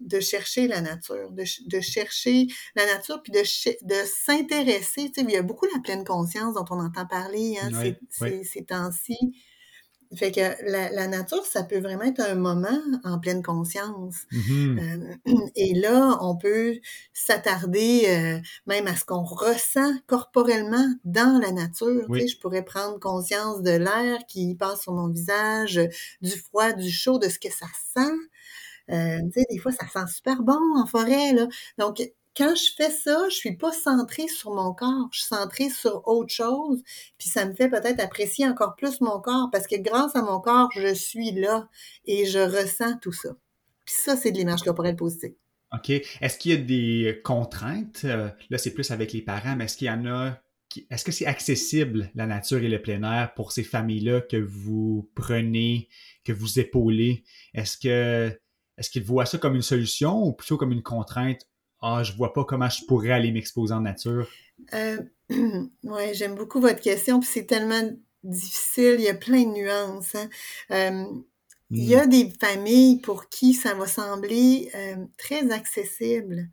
de 0.00 0.20
chercher 0.20 0.68
la 0.68 0.80
nature, 0.80 1.30
de, 1.30 1.44
de 1.66 1.80
chercher 1.80 2.46
la 2.74 2.84
nature, 2.86 3.22
puis 3.22 3.32
de, 3.32 3.40
de 3.40 4.06
s'intéresser. 4.06 5.10
Tu 5.10 5.20
sais, 5.20 5.26
il 5.26 5.30
y 5.30 5.36
a 5.36 5.42
beaucoup 5.42 5.66
la 5.74 5.80
pleine 5.80 6.04
conscience 6.04 6.54
dont 6.54 6.66
on 6.70 6.80
entend 6.80 7.06
parler 7.06 7.56
hein, 7.60 7.70
ces, 8.10 8.44
ces 8.44 8.64
temps-ci. 8.64 9.16
Fait 10.14 10.30
que 10.30 10.40
la, 10.70 11.06
nature, 11.08 11.44
ça 11.44 11.62
peut 11.62 11.78
vraiment 11.78 12.04
être 12.04 12.20
un 12.20 12.34
moment 12.34 12.80
en 13.04 13.18
pleine 13.18 13.42
conscience. 13.42 14.16
Mm-hmm. 14.32 15.18
Euh, 15.26 15.34
et 15.56 15.74
là, 15.74 16.18
on 16.20 16.36
peut 16.36 16.74
s'attarder 17.12 18.04
euh, 18.08 18.38
même 18.66 18.86
à 18.86 18.96
ce 18.96 19.04
qu'on 19.04 19.22
ressent 19.22 19.92
corporellement 20.06 20.86
dans 21.04 21.40
la 21.40 21.52
nature. 21.52 22.06
Tu 22.12 22.20
sais, 22.20 22.28
je 22.28 22.38
pourrais 22.38 22.64
prendre 22.64 22.98
conscience 23.00 23.62
de 23.62 23.72
l'air 23.72 24.18
qui 24.28 24.54
passe 24.54 24.82
sur 24.82 24.92
mon 24.92 25.08
visage, 25.08 25.80
du 26.20 26.30
froid, 26.30 26.72
du 26.72 26.90
chaud, 26.90 27.18
de 27.18 27.28
ce 27.28 27.38
que 27.38 27.50
ça 27.50 27.66
sent. 27.94 28.14
Euh, 28.90 29.18
tu 29.32 29.40
sais, 29.40 29.46
des 29.50 29.58
fois, 29.58 29.72
ça 29.72 29.86
sent 29.92 30.12
super 30.14 30.42
bon 30.42 30.60
en 30.76 30.86
forêt. 30.86 31.32
Là. 31.32 31.48
Donc, 31.78 32.02
quand 32.36 32.54
je 32.54 32.70
fais 32.76 32.90
ça, 32.90 33.24
je 33.30 33.34
suis 33.34 33.56
pas 33.56 33.72
centrée 33.72 34.28
sur 34.28 34.54
mon 34.54 34.74
corps, 34.74 35.08
je 35.12 35.20
suis 35.20 35.28
centrée 35.28 35.70
sur 35.70 36.06
autre 36.06 36.32
chose, 36.32 36.82
puis 37.18 37.28
ça 37.28 37.46
me 37.46 37.54
fait 37.54 37.68
peut-être 37.68 38.00
apprécier 38.00 38.46
encore 38.46 38.76
plus 38.76 39.00
mon 39.00 39.20
corps 39.20 39.48
parce 39.50 39.66
que 39.66 39.76
grâce 39.76 40.14
à 40.14 40.22
mon 40.22 40.40
corps, 40.40 40.70
je 40.74 40.92
suis 40.94 41.32
là 41.32 41.68
et 42.04 42.26
je 42.26 42.38
ressens 42.38 42.98
tout 43.00 43.12
ça. 43.12 43.30
Puis 43.84 43.94
ça, 43.96 44.16
c'est 44.16 44.32
de 44.32 44.38
l'image 44.38 44.62
corporelle 44.62 44.96
positive. 44.96 45.34
OK. 45.72 45.90
Est-ce 45.90 46.38
qu'il 46.38 46.52
y 46.52 46.54
a 46.54 46.58
des 46.58 47.20
contraintes? 47.24 48.02
Euh, 48.04 48.28
là, 48.50 48.58
c'est 48.58 48.74
plus 48.74 48.90
avec 48.90 49.12
les 49.12 49.22
parents, 49.22 49.56
mais 49.56 49.64
est-ce 49.64 49.76
qu'il 49.76 49.88
y 49.88 49.90
en 49.90 50.06
a 50.06 50.38
est-ce 50.90 51.04
que 51.04 51.12
c'est 51.12 51.26
accessible, 51.26 52.10
la 52.14 52.26
nature 52.26 52.62
et 52.62 52.68
le 52.68 52.82
plein 52.82 53.02
air, 53.02 53.32
pour 53.34 53.52
ces 53.52 53.62
familles-là 53.62 54.20
que 54.20 54.36
vous 54.36 55.10
prenez, 55.14 55.88
que 56.24 56.32
vous 56.32 56.58
épaulez? 56.58 57.24
Est-ce 57.54 57.78
que 57.78 58.38
est-ce 58.76 58.90
qu'ils 58.90 59.04
voient 59.04 59.24
ça 59.24 59.38
comme 59.38 59.54
une 59.54 59.62
solution 59.62 60.22
ou 60.22 60.32
plutôt 60.32 60.58
comme 60.58 60.72
une 60.72 60.82
contrainte 60.82 61.48
ah, 61.86 62.02
je 62.02 62.12
vois 62.12 62.32
pas 62.32 62.44
comment 62.44 62.68
je 62.68 62.84
pourrais 62.84 63.12
aller 63.12 63.30
m'exposer 63.30 63.72
en 63.72 63.82
nature? 63.82 64.28
Euh, 64.74 64.98
oui, 65.30 66.14
j'aime 66.14 66.34
beaucoup 66.34 66.60
votre 66.60 66.80
question, 66.80 67.20
puis 67.20 67.28
c'est 67.32 67.46
tellement 67.46 67.82
difficile, 68.24 68.96
il 68.98 69.04
y 69.04 69.08
a 69.08 69.14
plein 69.14 69.44
de 69.44 69.52
nuances. 69.52 70.16
Hein. 70.16 70.28
Euh, 70.72 71.04
il 71.70 71.84
y 71.84 71.94
a 71.94 72.06
hmm. 72.06 72.10
des 72.10 72.32
familles 72.40 73.00
pour 73.00 73.28
qui 73.28 73.54
ça 73.54 73.74
va 73.74 73.86
sembler 73.86 74.70
euh, 74.74 74.96
très 75.16 75.52
accessible, 75.52 76.48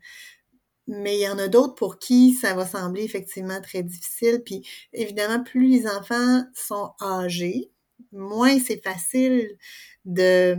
mais 0.86 1.16
il 1.16 1.22
y 1.22 1.28
en 1.28 1.38
a 1.38 1.48
d'autres 1.48 1.74
pour 1.74 1.98
qui 1.98 2.34
ça 2.34 2.54
va 2.54 2.66
sembler 2.66 3.02
effectivement 3.02 3.60
très 3.60 3.82
difficile. 3.82 4.42
Puis 4.44 4.64
évidemment, 4.92 5.42
plus 5.42 5.68
les 5.68 5.88
enfants 5.88 6.44
sont 6.54 6.92
âgés, 7.00 7.70
moins 8.12 8.60
c'est 8.60 8.82
facile 8.82 9.56
de 10.04 10.58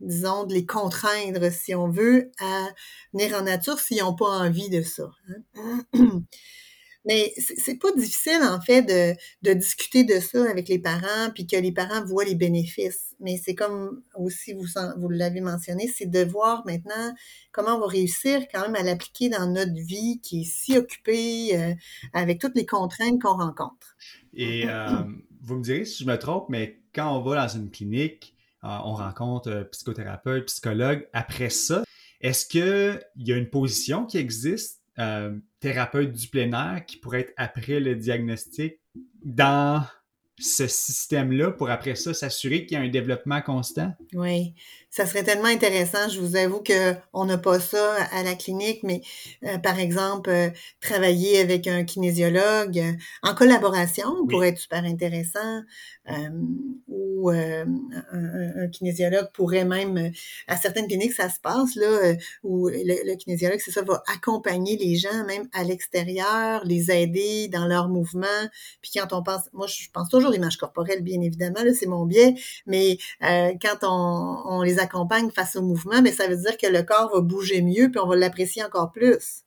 disons, 0.00 0.44
de 0.44 0.54
les 0.54 0.66
contraindre, 0.66 1.50
si 1.50 1.74
on 1.74 1.88
veut, 1.88 2.30
à 2.40 2.68
venir 3.12 3.36
en 3.36 3.42
nature 3.42 3.78
s'ils 3.78 3.98
n'ont 3.98 4.14
pas 4.14 4.28
envie 4.28 4.70
de 4.70 4.82
ça. 4.82 5.10
Hein. 5.56 5.84
Mais 7.06 7.34
c'est 7.36 7.78
pas 7.78 7.92
difficile, 7.92 8.40
en 8.42 8.60
fait, 8.62 8.80
de, 8.82 9.14
de, 9.42 9.52
discuter 9.52 10.04
de 10.04 10.20
ça 10.20 10.50
avec 10.50 10.68
les 10.68 10.78
parents, 10.78 11.30
puis 11.34 11.46
que 11.46 11.56
les 11.56 11.70
parents 11.70 12.02
voient 12.02 12.24
les 12.24 12.34
bénéfices. 12.34 13.14
Mais 13.20 13.36
c'est 13.36 13.54
comme 13.54 14.02
aussi, 14.14 14.54
vous, 14.54 14.64
vous 14.96 15.08
l'avez 15.10 15.42
mentionné, 15.42 15.86
c'est 15.86 16.10
de 16.10 16.24
voir 16.24 16.64
maintenant 16.64 17.14
comment 17.52 17.76
on 17.76 17.80
va 17.80 17.88
réussir 17.88 18.40
quand 18.50 18.62
même 18.62 18.74
à 18.74 18.82
l'appliquer 18.82 19.28
dans 19.28 19.46
notre 19.46 19.74
vie 19.74 20.18
qui 20.22 20.42
est 20.42 20.50
si 20.50 20.78
occupée 20.78 21.50
euh, 21.54 21.74
avec 22.14 22.40
toutes 22.40 22.56
les 22.56 22.66
contraintes 22.66 23.20
qu'on 23.20 23.36
rencontre. 23.36 23.96
Et 24.32 24.66
euh, 24.66 25.02
vous 25.42 25.56
me 25.56 25.62
direz 25.62 25.84
si 25.84 26.04
je 26.04 26.08
me 26.08 26.16
trompe, 26.16 26.48
mais 26.48 26.80
quand 26.94 27.14
on 27.14 27.22
va 27.22 27.46
dans 27.46 27.54
une 27.54 27.70
clinique, 27.70 28.33
on 28.64 28.94
rencontre 28.94 29.50
euh, 29.50 29.64
psychothérapeute, 29.64 30.46
psychologue. 30.46 31.06
Après 31.12 31.50
ça, 31.50 31.84
est-ce 32.20 32.46
qu'il 32.46 33.00
y 33.16 33.32
a 33.32 33.36
une 33.36 33.50
position 33.50 34.06
qui 34.06 34.18
existe, 34.18 34.82
euh, 34.98 35.38
thérapeute 35.60 36.12
du 36.12 36.28
plein 36.28 36.52
air, 36.52 36.86
qui 36.86 36.96
pourrait 36.96 37.20
être 37.20 37.34
après 37.36 37.80
le 37.80 37.94
diagnostic 37.94 38.80
dans 39.24 39.84
ce 40.38 40.66
système-là 40.66 41.52
pour 41.52 41.70
après 41.70 41.94
ça 41.94 42.12
s'assurer 42.12 42.66
qu'il 42.66 42.76
y 42.76 42.80
a 42.80 42.84
un 42.84 42.88
développement 42.88 43.40
constant? 43.40 43.92
Oui, 44.14 44.54
ça 44.90 45.06
serait 45.06 45.22
tellement 45.22 45.48
intéressant. 45.48 46.08
Je 46.08 46.20
vous 46.20 46.36
avoue 46.36 46.60
que 46.60 46.94
on 47.12 47.24
n'a 47.24 47.38
pas 47.38 47.60
ça 47.60 47.94
à 48.12 48.22
la 48.22 48.34
clinique, 48.34 48.82
mais 48.82 49.00
par 49.62 49.78
exemple, 49.78 50.52
travailler 50.80 51.40
avec 51.40 51.66
un 51.66 51.84
kinésiologue 51.84 52.80
en 53.22 53.34
collaboration 53.34 54.26
pourrait 54.28 54.48
être 54.48 54.58
super 54.58 54.84
intéressant. 54.84 55.62
ou 56.88 57.30
un, 57.30 57.66
un, 58.12 58.68
kinésiologue 58.68 59.30
pourrait 59.32 59.64
même, 59.64 60.12
à 60.46 60.56
certaines 60.56 60.86
cliniques, 60.86 61.12
ça 61.12 61.28
se 61.28 61.40
passe 61.40 61.74
là, 61.76 62.14
où 62.42 62.68
le, 62.68 63.16
kinésiologue, 63.16 63.60
c'est 63.64 63.70
ça, 63.70 63.82
va 63.82 64.02
accompagner 64.14 64.76
les 64.76 64.96
gens 64.96 65.24
même 65.26 65.48
à 65.52 65.64
l'extérieur, 65.64 66.62
les 66.64 66.90
aider 66.90 67.48
dans 67.48 67.66
leurs 67.66 67.88
mouvements. 67.88 68.26
Puis 68.80 68.92
quand 68.94 69.12
on 69.12 69.22
pense, 69.22 69.42
moi 69.52 69.66
je 69.66 69.88
pense 69.92 70.08
toujours 70.08 70.23
l'image 70.30 70.56
corporelle, 70.56 71.02
bien 71.02 71.20
évidemment, 71.20 71.60
c'est 71.78 71.86
mon 71.86 72.06
biais, 72.06 72.34
mais 72.66 72.98
quand 73.20 73.78
on, 73.82 74.42
on 74.46 74.62
les 74.62 74.78
accompagne 74.78 75.30
face 75.30 75.56
au 75.56 75.62
mouvement, 75.62 76.02
mais 76.02 76.12
ça 76.12 76.26
veut 76.26 76.36
dire 76.36 76.56
que 76.56 76.66
le 76.66 76.82
corps 76.82 77.10
va 77.14 77.20
bouger 77.20 77.62
mieux, 77.62 77.90
puis 77.90 78.00
on 78.02 78.06
va 78.06 78.16
l'apprécier 78.16 78.62
encore 78.62 78.92
plus. 78.92 79.44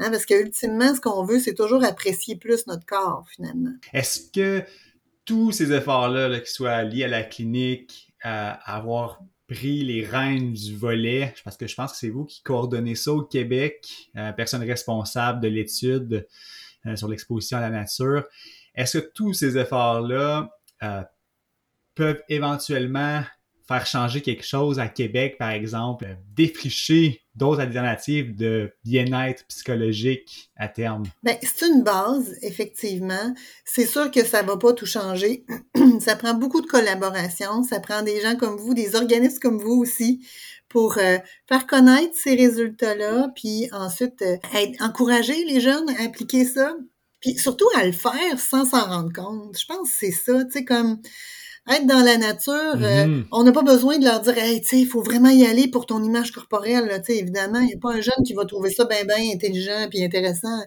Hein, 0.00 0.10
parce 0.10 0.24
que 0.24 0.34
ultimement, 0.34 0.94
ce 0.94 1.00
qu'on 1.00 1.24
veut, 1.24 1.38
c'est 1.38 1.54
toujours 1.54 1.84
apprécier 1.84 2.36
plus 2.36 2.66
notre 2.66 2.86
corps, 2.86 3.26
finalement. 3.30 3.72
Est-ce 3.92 4.30
que 4.30 4.64
tous 5.26 5.52
ces 5.52 5.72
efforts-là, 5.72 6.28
là, 6.28 6.38
qu'ils 6.38 6.48
soient 6.48 6.82
liés 6.82 7.04
à 7.04 7.08
la 7.08 7.22
clinique, 7.22 8.10
à 8.22 8.52
avoir 8.74 9.20
pris 9.46 9.84
les 9.84 10.04
rênes 10.04 10.52
du 10.52 10.74
volet, 10.74 11.34
parce 11.44 11.56
que 11.56 11.66
je 11.66 11.74
pense 11.74 11.92
que 11.92 11.98
c'est 11.98 12.08
vous 12.08 12.24
qui 12.24 12.42
coordonnez 12.42 12.94
ça 12.94 13.12
au 13.12 13.22
Québec, 13.22 13.86
euh, 14.16 14.32
personne 14.32 14.62
responsable 14.62 15.40
de 15.40 15.48
l'étude 15.48 16.26
euh, 16.86 16.96
sur 16.96 17.08
l'exposition 17.08 17.58
à 17.58 17.60
la 17.60 17.70
nature, 17.70 18.24
est-ce 18.74 18.98
que 18.98 19.10
tous 19.14 19.32
ces 19.32 19.58
efforts-là 19.58 20.50
euh, 20.82 21.02
peuvent 21.94 22.22
éventuellement 22.28 23.22
faire 23.70 23.86
changer 23.86 24.20
quelque 24.20 24.44
chose 24.44 24.80
à 24.80 24.88
Québec, 24.88 25.36
par 25.38 25.50
exemple, 25.50 26.16
défricher 26.34 27.22
d'autres 27.36 27.60
alternatives 27.60 28.34
de 28.34 28.72
bien-être 28.82 29.46
psychologique 29.46 30.50
à 30.56 30.66
terme? 30.66 31.04
Bien, 31.22 31.36
c'est 31.40 31.68
une 31.68 31.84
base, 31.84 32.36
effectivement. 32.42 33.32
C'est 33.64 33.86
sûr 33.86 34.10
que 34.10 34.24
ça 34.24 34.42
va 34.42 34.56
pas 34.56 34.72
tout 34.72 34.86
changer. 34.86 35.44
ça 36.00 36.16
prend 36.16 36.34
beaucoup 36.34 36.60
de 36.60 36.66
collaboration. 36.66 37.62
Ça 37.62 37.78
prend 37.78 38.02
des 38.02 38.20
gens 38.20 38.34
comme 38.34 38.56
vous, 38.56 38.74
des 38.74 38.96
organismes 38.96 39.38
comme 39.38 39.58
vous 39.58 39.80
aussi, 39.80 40.26
pour 40.68 40.98
euh, 40.98 41.18
faire 41.48 41.66
connaître 41.68 42.16
ces 42.16 42.34
résultats-là, 42.34 43.30
puis 43.36 43.68
ensuite 43.70 44.20
euh, 44.22 44.36
encourager 44.80 45.44
les 45.44 45.60
jeunes 45.60 45.88
à 45.90 46.04
appliquer 46.04 46.44
ça, 46.44 46.74
puis 47.20 47.36
surtout 47.38 47.68
à 47.76 47.84
le 47.84 47.92
faire 47.92 48.38
sans 48.38 48.64
s'en 48.64 48.86
rendre 48.86 49.12
compte. 49.12 49.58
Je 49.58 49.66
pense 49.66 49.90
que 49.90 49.96
c'est 49.98 50.10
ça, 50.10 50.44
tu 50.44 50.52
sais, 50.52 50.64
comme 50.64 51.00
être 51.68 51.86
dans 51.86 52.00
la 52.00 52.16
nature, 52.16 52.52
euh, 52.54 53.06
mm-hmm. 53.06 53.26
on 53.32 53.44
n'a 53.44 53.52
pas 53.52 53.62
besoin 53.62 53.98
de 53.98 54.04
leur 54.04 54.20
dire, 54.20 54.36
hey, 54.38 54.60
tu 54.60 54.68
sais, 54.68 54.80
il 54.80 54.86
faut 54.86 55.02
vraiment 55.02 55.28
y 55.28 55.44
aller 55.44 55.68
pour 55.68 55.86
ton 55.86 56.02
image 56.02 56.32
corporelle. 56.32 56.86
Là, 56.86 56.98
évidemment, 57.08 57.60
il 57.60 57.66
n'y 57.66 57.74
a 57.74 57.78
pas 57.78 57.92
un 57.92 58.00
jeune 58.00 58.24
qui 58.24 58.32
va 58.32 58.44
trouver 58.44 58.70
ça 58.70 58.84
bien, 58.86 59.04
bien 59.04 59.34
intelligent 59.34 59.86
puis 59.90 60.02
intéressant. 60.02 60.58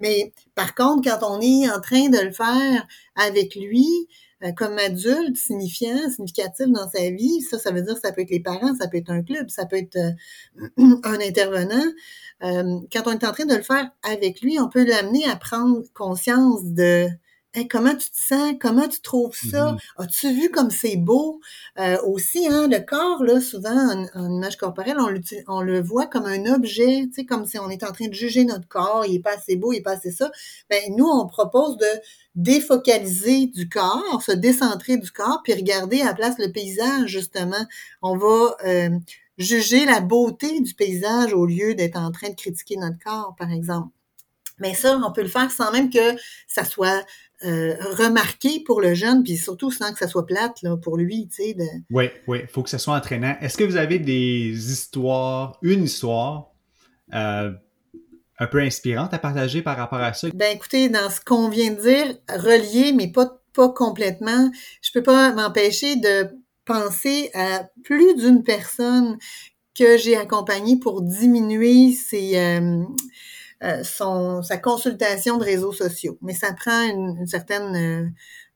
Mais 0.00 0.32
par 0.54 0.74
contre, 0.74 1.10
quand 1.10 1.26
on 1.28 1.40
est 1.40 1.68
en 1.68 1.80
train 1.80 2.08
de 2.08 2.18
le 2.18 2.30
faire 2.30 2.86
avec 3.16 3.56
lui, 3.56 4.08
comme 4.56 4.78
adulte, 4.78 5.36
signifiant, 5.36 6.10
significatif 6.10 6.66
dans 6.68 6.88
sa 6.88 7.10
vie, 7.10 7.40
ça, 7.40 7.58
ça 7.58 7.72
veut 7.72 7.82
dire 7.82 7.94
que 7.94 8.00
ça 8.00 8.12
peut 8.12 8.22
être 8.22 8.30
les 8.30 8.40
parents, 8.40 8.74
ça 8.76 8.88
peut 8.88 8.98
être 8.98 9.10
un 9.10 9.22
club, 9.22 9.50
ça 9.50 9.66
peut 9.66 9.76
être 9.76 9.96
euh, 9.96 10.12
un 11.04 11.20
intervenant. 11.20 11.84
Euh, 12.44 12.80
quand 12.92 13.02
on 13.06 13.12
est 13.12 13.24
en 13.24 13.32
train 13.32 13.46
de 13.46 13.54
le 13.54 13.62
faire 13.62 13.90
avec 14.02 14.40
lui, 14.40 14.60
on 14.60 14.68
peut 14.68 14.84
l'amener 14.84 15.24
à 15.28 15.36
prendre 15.36 15.82
conscience 15.92 16.64
de 16.64 17.08
comment 17.66 17.94
tu 17.94 18.10
te 18.10 18.16
sens? 18.16 18.54
Comment 18.60 18.86
tu 18.88 19.00
trouves 19.00 19.34
ça? 19.34 19.72
Mm-hmm. 19.72 20.02
As-tu 20.02 20.32
vu 20.32 20.50
comme 20.50 20.70
c'est 20.70 20.96
beau? 20.96 21.40
Euh, 21.78 21.96
aussi, 22.02 22.46
hein, 22.46 22.68
le 22.68 22.78
corps, 22.78 23.24
là, 23.24 23.40
souvent, 23.40 24.06
en, 24.14 24.30
image 24.30 24.56
corporelle, 24.56 24.98
on, 24.98 25.12
on, 25.48 25.60
le 25.60 25.80
voit 25.80 26.06
comme 26.06 26.26
un 26.26 26.46
objet, 26.54 27.06
tu 27.06 27.14
sais, 27.14 27.24
comme 27.24 27.46
si 27.46 27.58
on 27.58 27.70
est 27.70 27.84
en 27.84 27.92
train 27.92 28.08
de 28.08 28.14
juger 28.14 28.44
notre 28.44 28.68
corps, 28.68 29.04
il 29.06 29.16
est 29.16 29.22
pas 29.22 29.34
assez 29.34 29.56
beau, 29.56 29.72
il 29.72 29.78
est 29.78 29.82
pas 29.82 29.92
assez 29.92 30.12
ça. 30.12 30.30
Ben, 30.70 30.82
nous, 30.96 31.06
on 31.06 31.26
propose 31.26 31.76
de 31.78 31.86
défocaliser 32.34 33.46
du 33.46 33.68
corps, 33.68 34.22
se 34.22 34.32
décentrer 34.32 34.96
du 34.96 35.10
corps, 35.10 35.40
puis 35.42 35.54
regarder 35.54 36.02
à 36.02 36.06
la 36.06 36.14
place 36.14 36.38
le 36.38 36.52
paysage, 36.52 37.10
justement. 37.10 37.66
On 38.02 38.16
va 38.16 38.56
euh, 38.64 38.90
juger 39.38 39.84
la 39.84 40.00
beauté 40.00 40.60
du 40.60 40.74
paysage 40.74 41.32
au 41.32 41.46
lieu 41.46 41.74
d'être 41.74 41.96
en 41.96 42.12
train 42.12 42.30
de 42.30 42.34
critiquer 42.34 42.76
notre 42.76 42.98
corps, 42.98 43.34
par 43.36 43.50
exemple. 43.50 43.88
Mais 44.60 44.74
ça, 44.74 44.98
on 45.04 45.12
peut 45.12 45.22
le 45.22 45.28
faire 45.28 45.50
sans 45.50 45.70
même 45.72 45.90
que 45.90 46.16
ça 46.46 46.64
soit 46.64 47.04
euh, 47.44 47.74
remarqué 47.96 48.60
pour 48.64 48.80
le 48.80 48.94
jeune, 48.94 49.22
puis 49.22 49.36
surtout 49.36 49.70
sans 49.70 49.92
que 49.92 49.98
ça 49.98 50.08
soit 50.08 50.26
plate 50.26 50.60
là, 50.62 50.76
pour 50.76 50.96
lui, 50.96 51.28
tu 51.28 51.42
sais. 51.42 51.54
De... 51.54 51.64
Oui, 51.90 52.06
oui, 52.26 52.40
il 52.42 52.48
faut 52.48 52.62
que 52.62 52.70
ça 52.70 52.78
soit 52.78 52.96
entraînant. 52.96 53.36
Est-ce 53.40 53.56
que 53.56 53.64
vous 53.64 53.76
avez 53.76 54.00
des 54.00 54.72
histoires, 54.72 55.56
une 55.62 55.84
histoire 55.84 56.50
euh, 57.14 57.52
un 58.40 58.46
peu 58.48 58.60
inspirante 58.60 59.14
à 59.14 59.18
partager 59.18 59.62
par 59.62 59.76
rapport 59.76 60.00
à 60.00 60.14
ça? 60.14 60.28
Ben 60.34 60.56
écoutez, 60.56 60.88
dans 60.88 61.10
ce 61.10 61.20
qu'on 61.20 61.48
vient 61.48 61.70
de 61.70 61.80
dire, 61.80 62.16
relié, 62.28 62.92
mais 62.92 63.12
pas, 63.12 63.40
pas 63.54 63.68
complètement, 63.68 64.50
je 64.82 64.90
peux 64.92 65.02
pas 65.04 65.32
m'empêcher 65.32 65.94
de 65.94 66.28
penser 66.64 67.30
à 67.34 67.68
plus 67.84 68.16
d'une 68.16 68.42
personne 68.42 69.16
que 69.76 69.96
j'ai 69.96 70.16
accompagnée 70.16 70.76
pour 70.76 71.02
diminuer 71.02 71.92
ses... 71.92 72.36
Euh, 72.36 72.60
euh, 72.60 72.84
son, 73.84 74.42
sa 74.42 74.58
consultation 74.58 75.38
de 75.38 75.44
réseaux 75.44 75.72
sociaux. 75.72 76.18
Mais 76.22 76.34
ça 76.34 76.52
prend 76.52 76.82
une, 76.82 77.26
certaine 77.26 77.76
euh, 77.76 78.08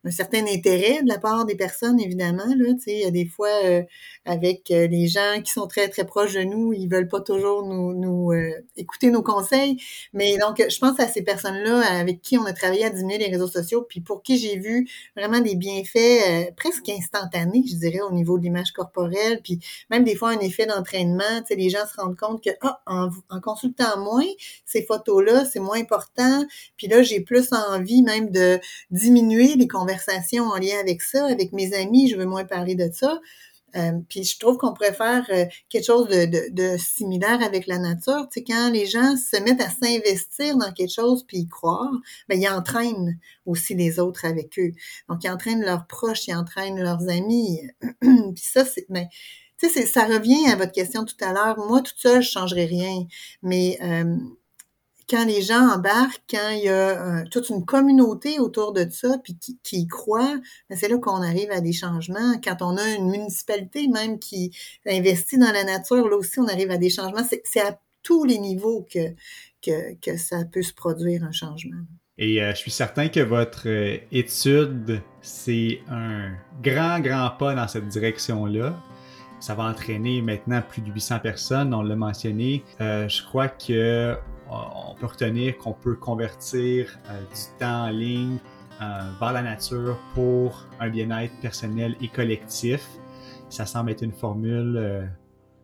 un 0.05 0.11
certain 0.11 0.45
intérêt 0.47 1.03
de 1.03 1.09
la 1.09 1.19
part 1.19 1.45
des 1.45 1.55
personnes, 1.55 2.01
évidemment. 2.01 2.45
Là, 2.45 2.75
il 2.87 2.99
y 2.99 3.05
a 3.05 3.11
des 3.11 3.27
fois, 3.27 3.51
euh, 3.65 3.83
avec 4.25 4.71
euh, 4.71 4.89
les 4.89 5.07
gens 5.07 5.41
qui 5.45 5.53
sont 5.53 5.67
très, 5.69 5.89
très 5.89 6.05
proches 6.05 6.35
de 6.35 6.43
nous, 6.43 6.73
ils 6.73 6.89
veulent 6.89 7.09
pas 7.09 7.21
toujours 7.21 7.65
nous, 7.65 7.95
nous 7.95 8.33
euh, 8.33 8.51
écouter 8.77 9.11
nos 9.11 9.23
conseils. 9.23 9.77
Mais 10.13 10.37
donc, 10.39 10.65
je 10.69 10.79
pense 10.79 10.99
à 10.99 11.07
ces 11.07 11.23
personnes-là 11.23 11.81
avec 12.01 12.21
qui 12.21 12.37
on 12.37 12.45
a 12.45 12.53
travaillé 12.53 12.85
à 12.85 12.91
diminuer 12.91 13.19
les 13.19 13.29
réseaux 13.29 13.47
sociaux, 13.47 13.87
puis 13.89 14.01
pour 14.01 14.23
qui 14.23 14.39
j'ai 14.39 14.59
vu 14.59 14.89
vraiment 15.17 15.41
des 15.41 15.55
bienfaits 15.55 16.53
presque 16.57 16.89
instantanés, 16.89 17.65
je 17.69 17.77
dirais, 17.77 18.01
au 18.01 18.13
niveau 18.13 18.39
de 18.39 18.45
l'image 18.45 18.73
corporelle, 18.73 19.41
puis 19.43 19.61
même 19.91 20.05
des 20.05 20.17
fois 20.17 20.31
un 20.31 20.41
effet 20.41 20.67
d'entraînement. 20.67 21.23
Les 21.51 21.71
gens 21.71 21.87
se 21.87 22.01
rendent 22.01 22.17
compte 22.17 22.43
que 22.43 22.51
ah, 22.63 22.81
en, 22.87 23.11
en 23.29 23.41
consultant 23.41 23.99
moins 24.03 24.25
ces 24.65 24.83
photos-là, 24.83 25.45
c'est 25.45 25.61
moins 25.61 25.79
important. 25.79 26.45
Puis 26.77 26.89
là, 26.89 27.03
j'ai 27.03 27.21
plus 27.21 27.53
envie 27.53 28.03
même 28.03 28.31
de 28.31 28.59
diminuer 28.91 29.55
les 29.55 29.69
conversations 29.69 29.92
en 30.41 30.57
lien 30.57 30.79
avec 30.81 31.03
ça, 31.03 31.27
avec 31.27 31.53
mes 31.53 31.75
amis, 31.75 32.09
je 32.09 32.17
veux 32.17 32.27
moins 32.27 32.45
parler 32.45 32.75
de 32.75 32.91
ça. 32.93 33.21
Euh, 33.75 33.93
puis 34.09 34.25
je 34.25 34.39
trouve 34.39 34.59
qu'on 34.59 34.75
pourrait 34.75 34.93
faire 34.93 35.25
euh, 35.31 35.47
quelque 35.69 35.85
chose 35.85 36.09
de, 36.09 36.77
similaire 36.77 37.43
avec 37.43 37.67
la 37.67 37.79
nature. 37.79 38.29
Tu 38.31 38.41
sais, 38.41 38.45
quand 38.45 38.71
les 38.71 38.87
gens 38.87 39.17
se 39.17 39.41
mettent 39.43 39.63
à 39.63 39.71
s'investir 39.71 40.57
dans 40.57 40.73
quelque 40.73 40.93
chose 40.93 41.25
puis 41.27 41.39
y 41.39 41.49
croire, 41.49 41.91
ben 42.29 42.41
ils 42.41 42.49
entraînent 42.49 43.19
aussi 43.47 43.75
les 43.75 43.99
autres 43.99 44.25
avec 44.27 44.59
eux. 44.59 44.73
Donc 45.09 45.25
ils 45.25 45.31
entraînent 45.31 45.65
leurs 45.65 45.87
proches, 45.87 46.27
ils 46.27 46.35
entraînent 46.35 46.81
leurs 46.81 47.09
amis. 47.09 47.61
puis 48.01 48.45
ça, 48.45 48.65
c'est 48.65 48.87
ben, 48.91 49.07
tu 49.59 49.71
sais, 49.71 49.87
ça 49.87 50.05
revient 50.07 50.51
à 50.51 50.57
votre 50.57 50.73
question 50.73 51.05
tout 51.05 51.17
à 51.21 51.33
l'heure. 51.33 51.57
Moi, 51.67 51.83
toute 51.83 51.99
seule, 51.99 52.23
je 52.23 52.31
changerais 52.31 52.65
rien. 52.65 53.07
Mais 53.43 53.79
euh, 53.83 54.17
quand 55.13 55.27
les 55.27 55.43
gens 55.43 55.69
embarquent, 55.75 56.23
quand 56.31 56.49
il 56.53 56.65
y 56.65 56.69
a 56.71 57.21
euh, 57.21 57.25
toute 57.31 57.51
une 57.51 57.67
communauté 57.67 58.39
autour 58.39 58.73
de 58.73 58.89
ça, 58.91 59.19
puis 59.23 59.37
qui, 59.37 59.77
y 59.77 59.87
croit, 59.87 60.39
ben, 60.71 60.79
c'est 60.79 60.89
là 60.89 60.97
qu'on 60.97 61.21
arrive 61.21 61.51
à 61.51 61.61
des 61.61 61.75
changements. 61.75 62.41
Quand 62.43 62.63
on 62.63 62.79
a 62.79 62.95
une 62.95 63.11
municipalité 63.11 63.89
même 63.89 64.19
qui 64.19 64.57
investit 64.87 65.37
dans 65.37 65.53
la 65.53 65.65
nature, 65.65 66.09
là 66.09 66.17
aussi, 66.17 66.41
on 66.41 66.49
arrive 66.49 66.71
à 66.71 66.79
des 66.79 66.89
changements. 66.89 67.25
C'est 67.45 67.61
à 67.61 67.79
tous 68.03 68.25
les 68.25 68.39
niveaux 68.39 68.89
que, 68.91 69.11
que, 69.61 70.17
ça 70.17 70.47
peut 70.51 70.63
se 70.63 70.73
produire 70.73 71.25
un 71.25 71.33
changement. 71.33 71.83
Et 72.17 72.43
euh, 72.43 72.53
je 72.53 72.57
suis 72.57 72.71
certain 72.71 73.09
que 73.09 73.21
votre 73.21 73.69
euh, 73.69 73.99
étude, 74.13 75.03
c'est 75.21 75.81
un 75.91 76.33
grand, 76.63 77.01
grand 77.01 77.31
pas 77.39 77.55
dans 77.55 77.69
cette 77.69 77.89
direction-là. 77.89 78.83
Ça 79.41 79.55
va 79.55 79.65
entraîner 79.65 80.23
maintenant 80.23 80.63
plus 80.63 80.81
de 80.81 80.91
800 80.91 81.19
personnes, 81.19 81.75
on 81.75 81.83
l'a 81.83 81.97
mentionné. 81.97 82.65
je 82.79 83.25
crois 83.25 83.49
que 83.49 84.17
on 84.53 84.95
peut 84.95 85.07
retenir 85.07 85.57
qu'on 85.59 85.73
peut 85.73 85.95
convertir 85.95 86.99
euh, 87.09 87.21
du 87.21 87.59
temps 87.59 87.85
en 87.87 87.91
ligne 87.91 88.39
euh, 88.81 88.85
vers 89.21 89.33
la 89.33 89.43
nature 89.43 89.99
pour 90.15 90.67
un 90.81 90.89
bien-être 90.89 91.33
personnel 91.41 91.97
et 92.01 92.09
collectif. 92.09 92.87
Ça 93.49 93.67
semble 93.67 93.91
être 93.91 94.03
une 94.03 94.13
formule 94.13 94.77
euh, 94.77 95.05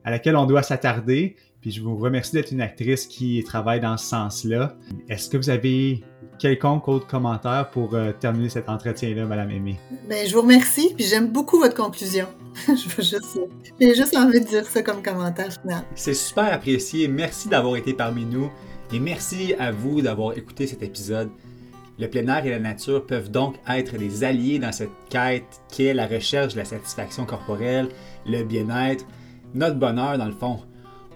à 0.05 0.11
laquelle 0.11 0.37
on 0.37 0.47
doit 0.47 0.63
s'attarder. 0.63 1.37
Puis 1.61 1.73
je 1.73 1.83
vous 1.83 1.97
remercie 1.97 2.33
d'être 2.33 2.53
une 2.53 2.61
actrice 2.61 3.07
qui 3.07 3.43
travaille 3.43 3.81
dans 3.81 3.97
ce 3.97 4.07
sens-là. 4.07 4.77
Est-ce 5.09 5.29
que 5.29 5.37
vous 5.37 5.51
avez 5.51 6.05
quelconque 6.39 6.87
autre 6.87 7.09
commentaire 7.09 7.69
pour 7.71 7.97
terminer 8.21 8.49
cet 8.49 8.69
entretien-là, 8.69 9.25
Madame 9.25 9.51
Aimée? 9.51 9.77
Ben, 10.09 10.25
je 10.25 10.33
vous 10.37 10.43
remercie, 10.43 10.95
puis 10.95 11.05
j'aime 11.05 11.33
beaucoup 11.33 11.59
votre 11.59 11.75
conclusion. 11.75 12.29
je 12.69 12.89
veux 12.89 13.03
juste, 13.03 13.41
j'ai 13.81 13.95
juste 13.95 14.17
envie 14.17 14.41
de 14.41 14.47
dire 14.47 14.65
ça 14.67 14.83
comme 14.83 15.03
commentaire 15.03 15.53
final. 15.53 15.83
C'est 15.97 16.15
super 16.15 16.53
apprécié. 16.53 17.09
Merci 17.09 17.49
d'avoir 17.49 17.75
été 17.75 17.93
parmi 17.93 18.25
nous. 18.25 18.51
Et 18.91 19.01
merci 19.01 19.55
à 19.59 19.71
vous 19.71 20.01
d'avoir 20.01 20.37
écouté 20.39 20.67
cet 20.67 20.83
épisode. 20.83 21.29
Le 21.99 22.09
plein 22.09 22.27
air 22.29 22.47
et 22.47 22.51
la 22.51 22.59
nature 22.59 23.05
peuvent 23.07 23.31
donc 23.31 23.57
être 23.69 23.99
des 23.99 24.25
alliés 24.25 24.59
dans 24.59 24.73
cette 24.73 24.93
quête 25.11 25.61
qui 25.69 25.85
est 25.85 25.95
la 25.95 26.07
recherche 26.07 26.55
de 26.55 26.59
la 26.59 26.65
satisfaction 26.65 27.27
corporelle, 27.27 27.89
le 28.25 28.45
bien-être, 28.45 29.05
notre 29.55 29.77
bonheur 29.77 30.17
dans 30.17 30.25
le 30.25 30.33
fond. 30.33 30.61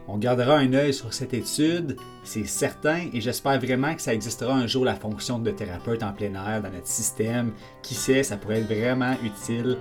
On 0.08 0.18
gardera 0.18 0.58
un 0.58 0.74
œil 0.74 0.92
sur 0.92 1.14
cette 1.14 1.32
étude, 1.32 1.96
c'est 2.24 2.44
certain, 2.44 3.06
et 3.12 3.20
j'espère 3.20 3.60
vraiment 3.60 3.94
que 3.94 4.02
ça 4.02 4.12
existera 4.12 4.52
un 4.52 4.66
jour 4.66 4.84
la 4.84 4.96
fonction 4.96 5.38
de 5.38 5.50
thérapeute 5.52 6.02
en 6.02 6.12
plein 6.12 6.34
air 6.34 6.60
dans 6.60 6.70
notre 6.70 6.88
système. 6.88 7.52
Qui 7.82 7.94
sait, 7.94 8.24
ça 8.24 8.36
pourrait 8.36 8.58
être 8.58 8.66
vraiment 8.66 9.14
utile. 9.24 9.78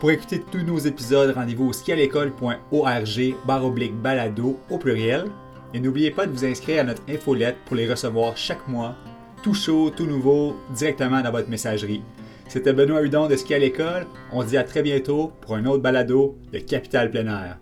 Pour 0.00 0.10
écouter 0.10 0.42
tous 0.52 0.62
nos 0.62 0.78
épisodes, 0.78 1.34
rendez-vous 1.34 1.68
au 1.68 1.72
skialécole.org 1.72 3.34
barre 3.46 3.64
oblique 3.64 3.96
balado 3.96 4.58
au 4.70 4.78
pluriel. 4.78 5.24
Et 5.74 5.80
n'oubliez 5.80 6.10
pas 6.10 6.26
de 6.26 6.32
vous 6.32 6.44
inscrire 6.44 6.80
à 6.80 6.84
notre 6.84 7.02
infolette 7.08 7.56
pour 7.66 7.76
les 7.76 7.88
recevoir 7.88 8.36
chaque 8.36 8.66
mois, 8.68 8.94
tout 9.42 9.54
chaud, 9.54 9.90
tout 9.94 10.06
nouveau, 10.06 10.56
directement 10.74 11.20
dans 11.20 11.30
votre 11.30 11.48
messagerie. 11.48 12.02
C'était 12.48 12.72
Benoît 12.72 13.02
Hudon 13.02 13.26
de 13.26 13.36
Ski 13.36 13.54
à 13.54 13.58
l'école. 13.58 14.06
On 14.32 14.42
se 14.42 14.48
dit 14.48 14.56
à 14.56 14.64
très 14.64 14.82
bientôt 14.82 15.32
pour 15.40 15.56
un 15.56 15.66
autre 15.66 15.82
balado 15.82 16.38
de 16.52 16.58
Capital 16.58 17.10
Plein 17.10 17.26
Air. 17.26 17.58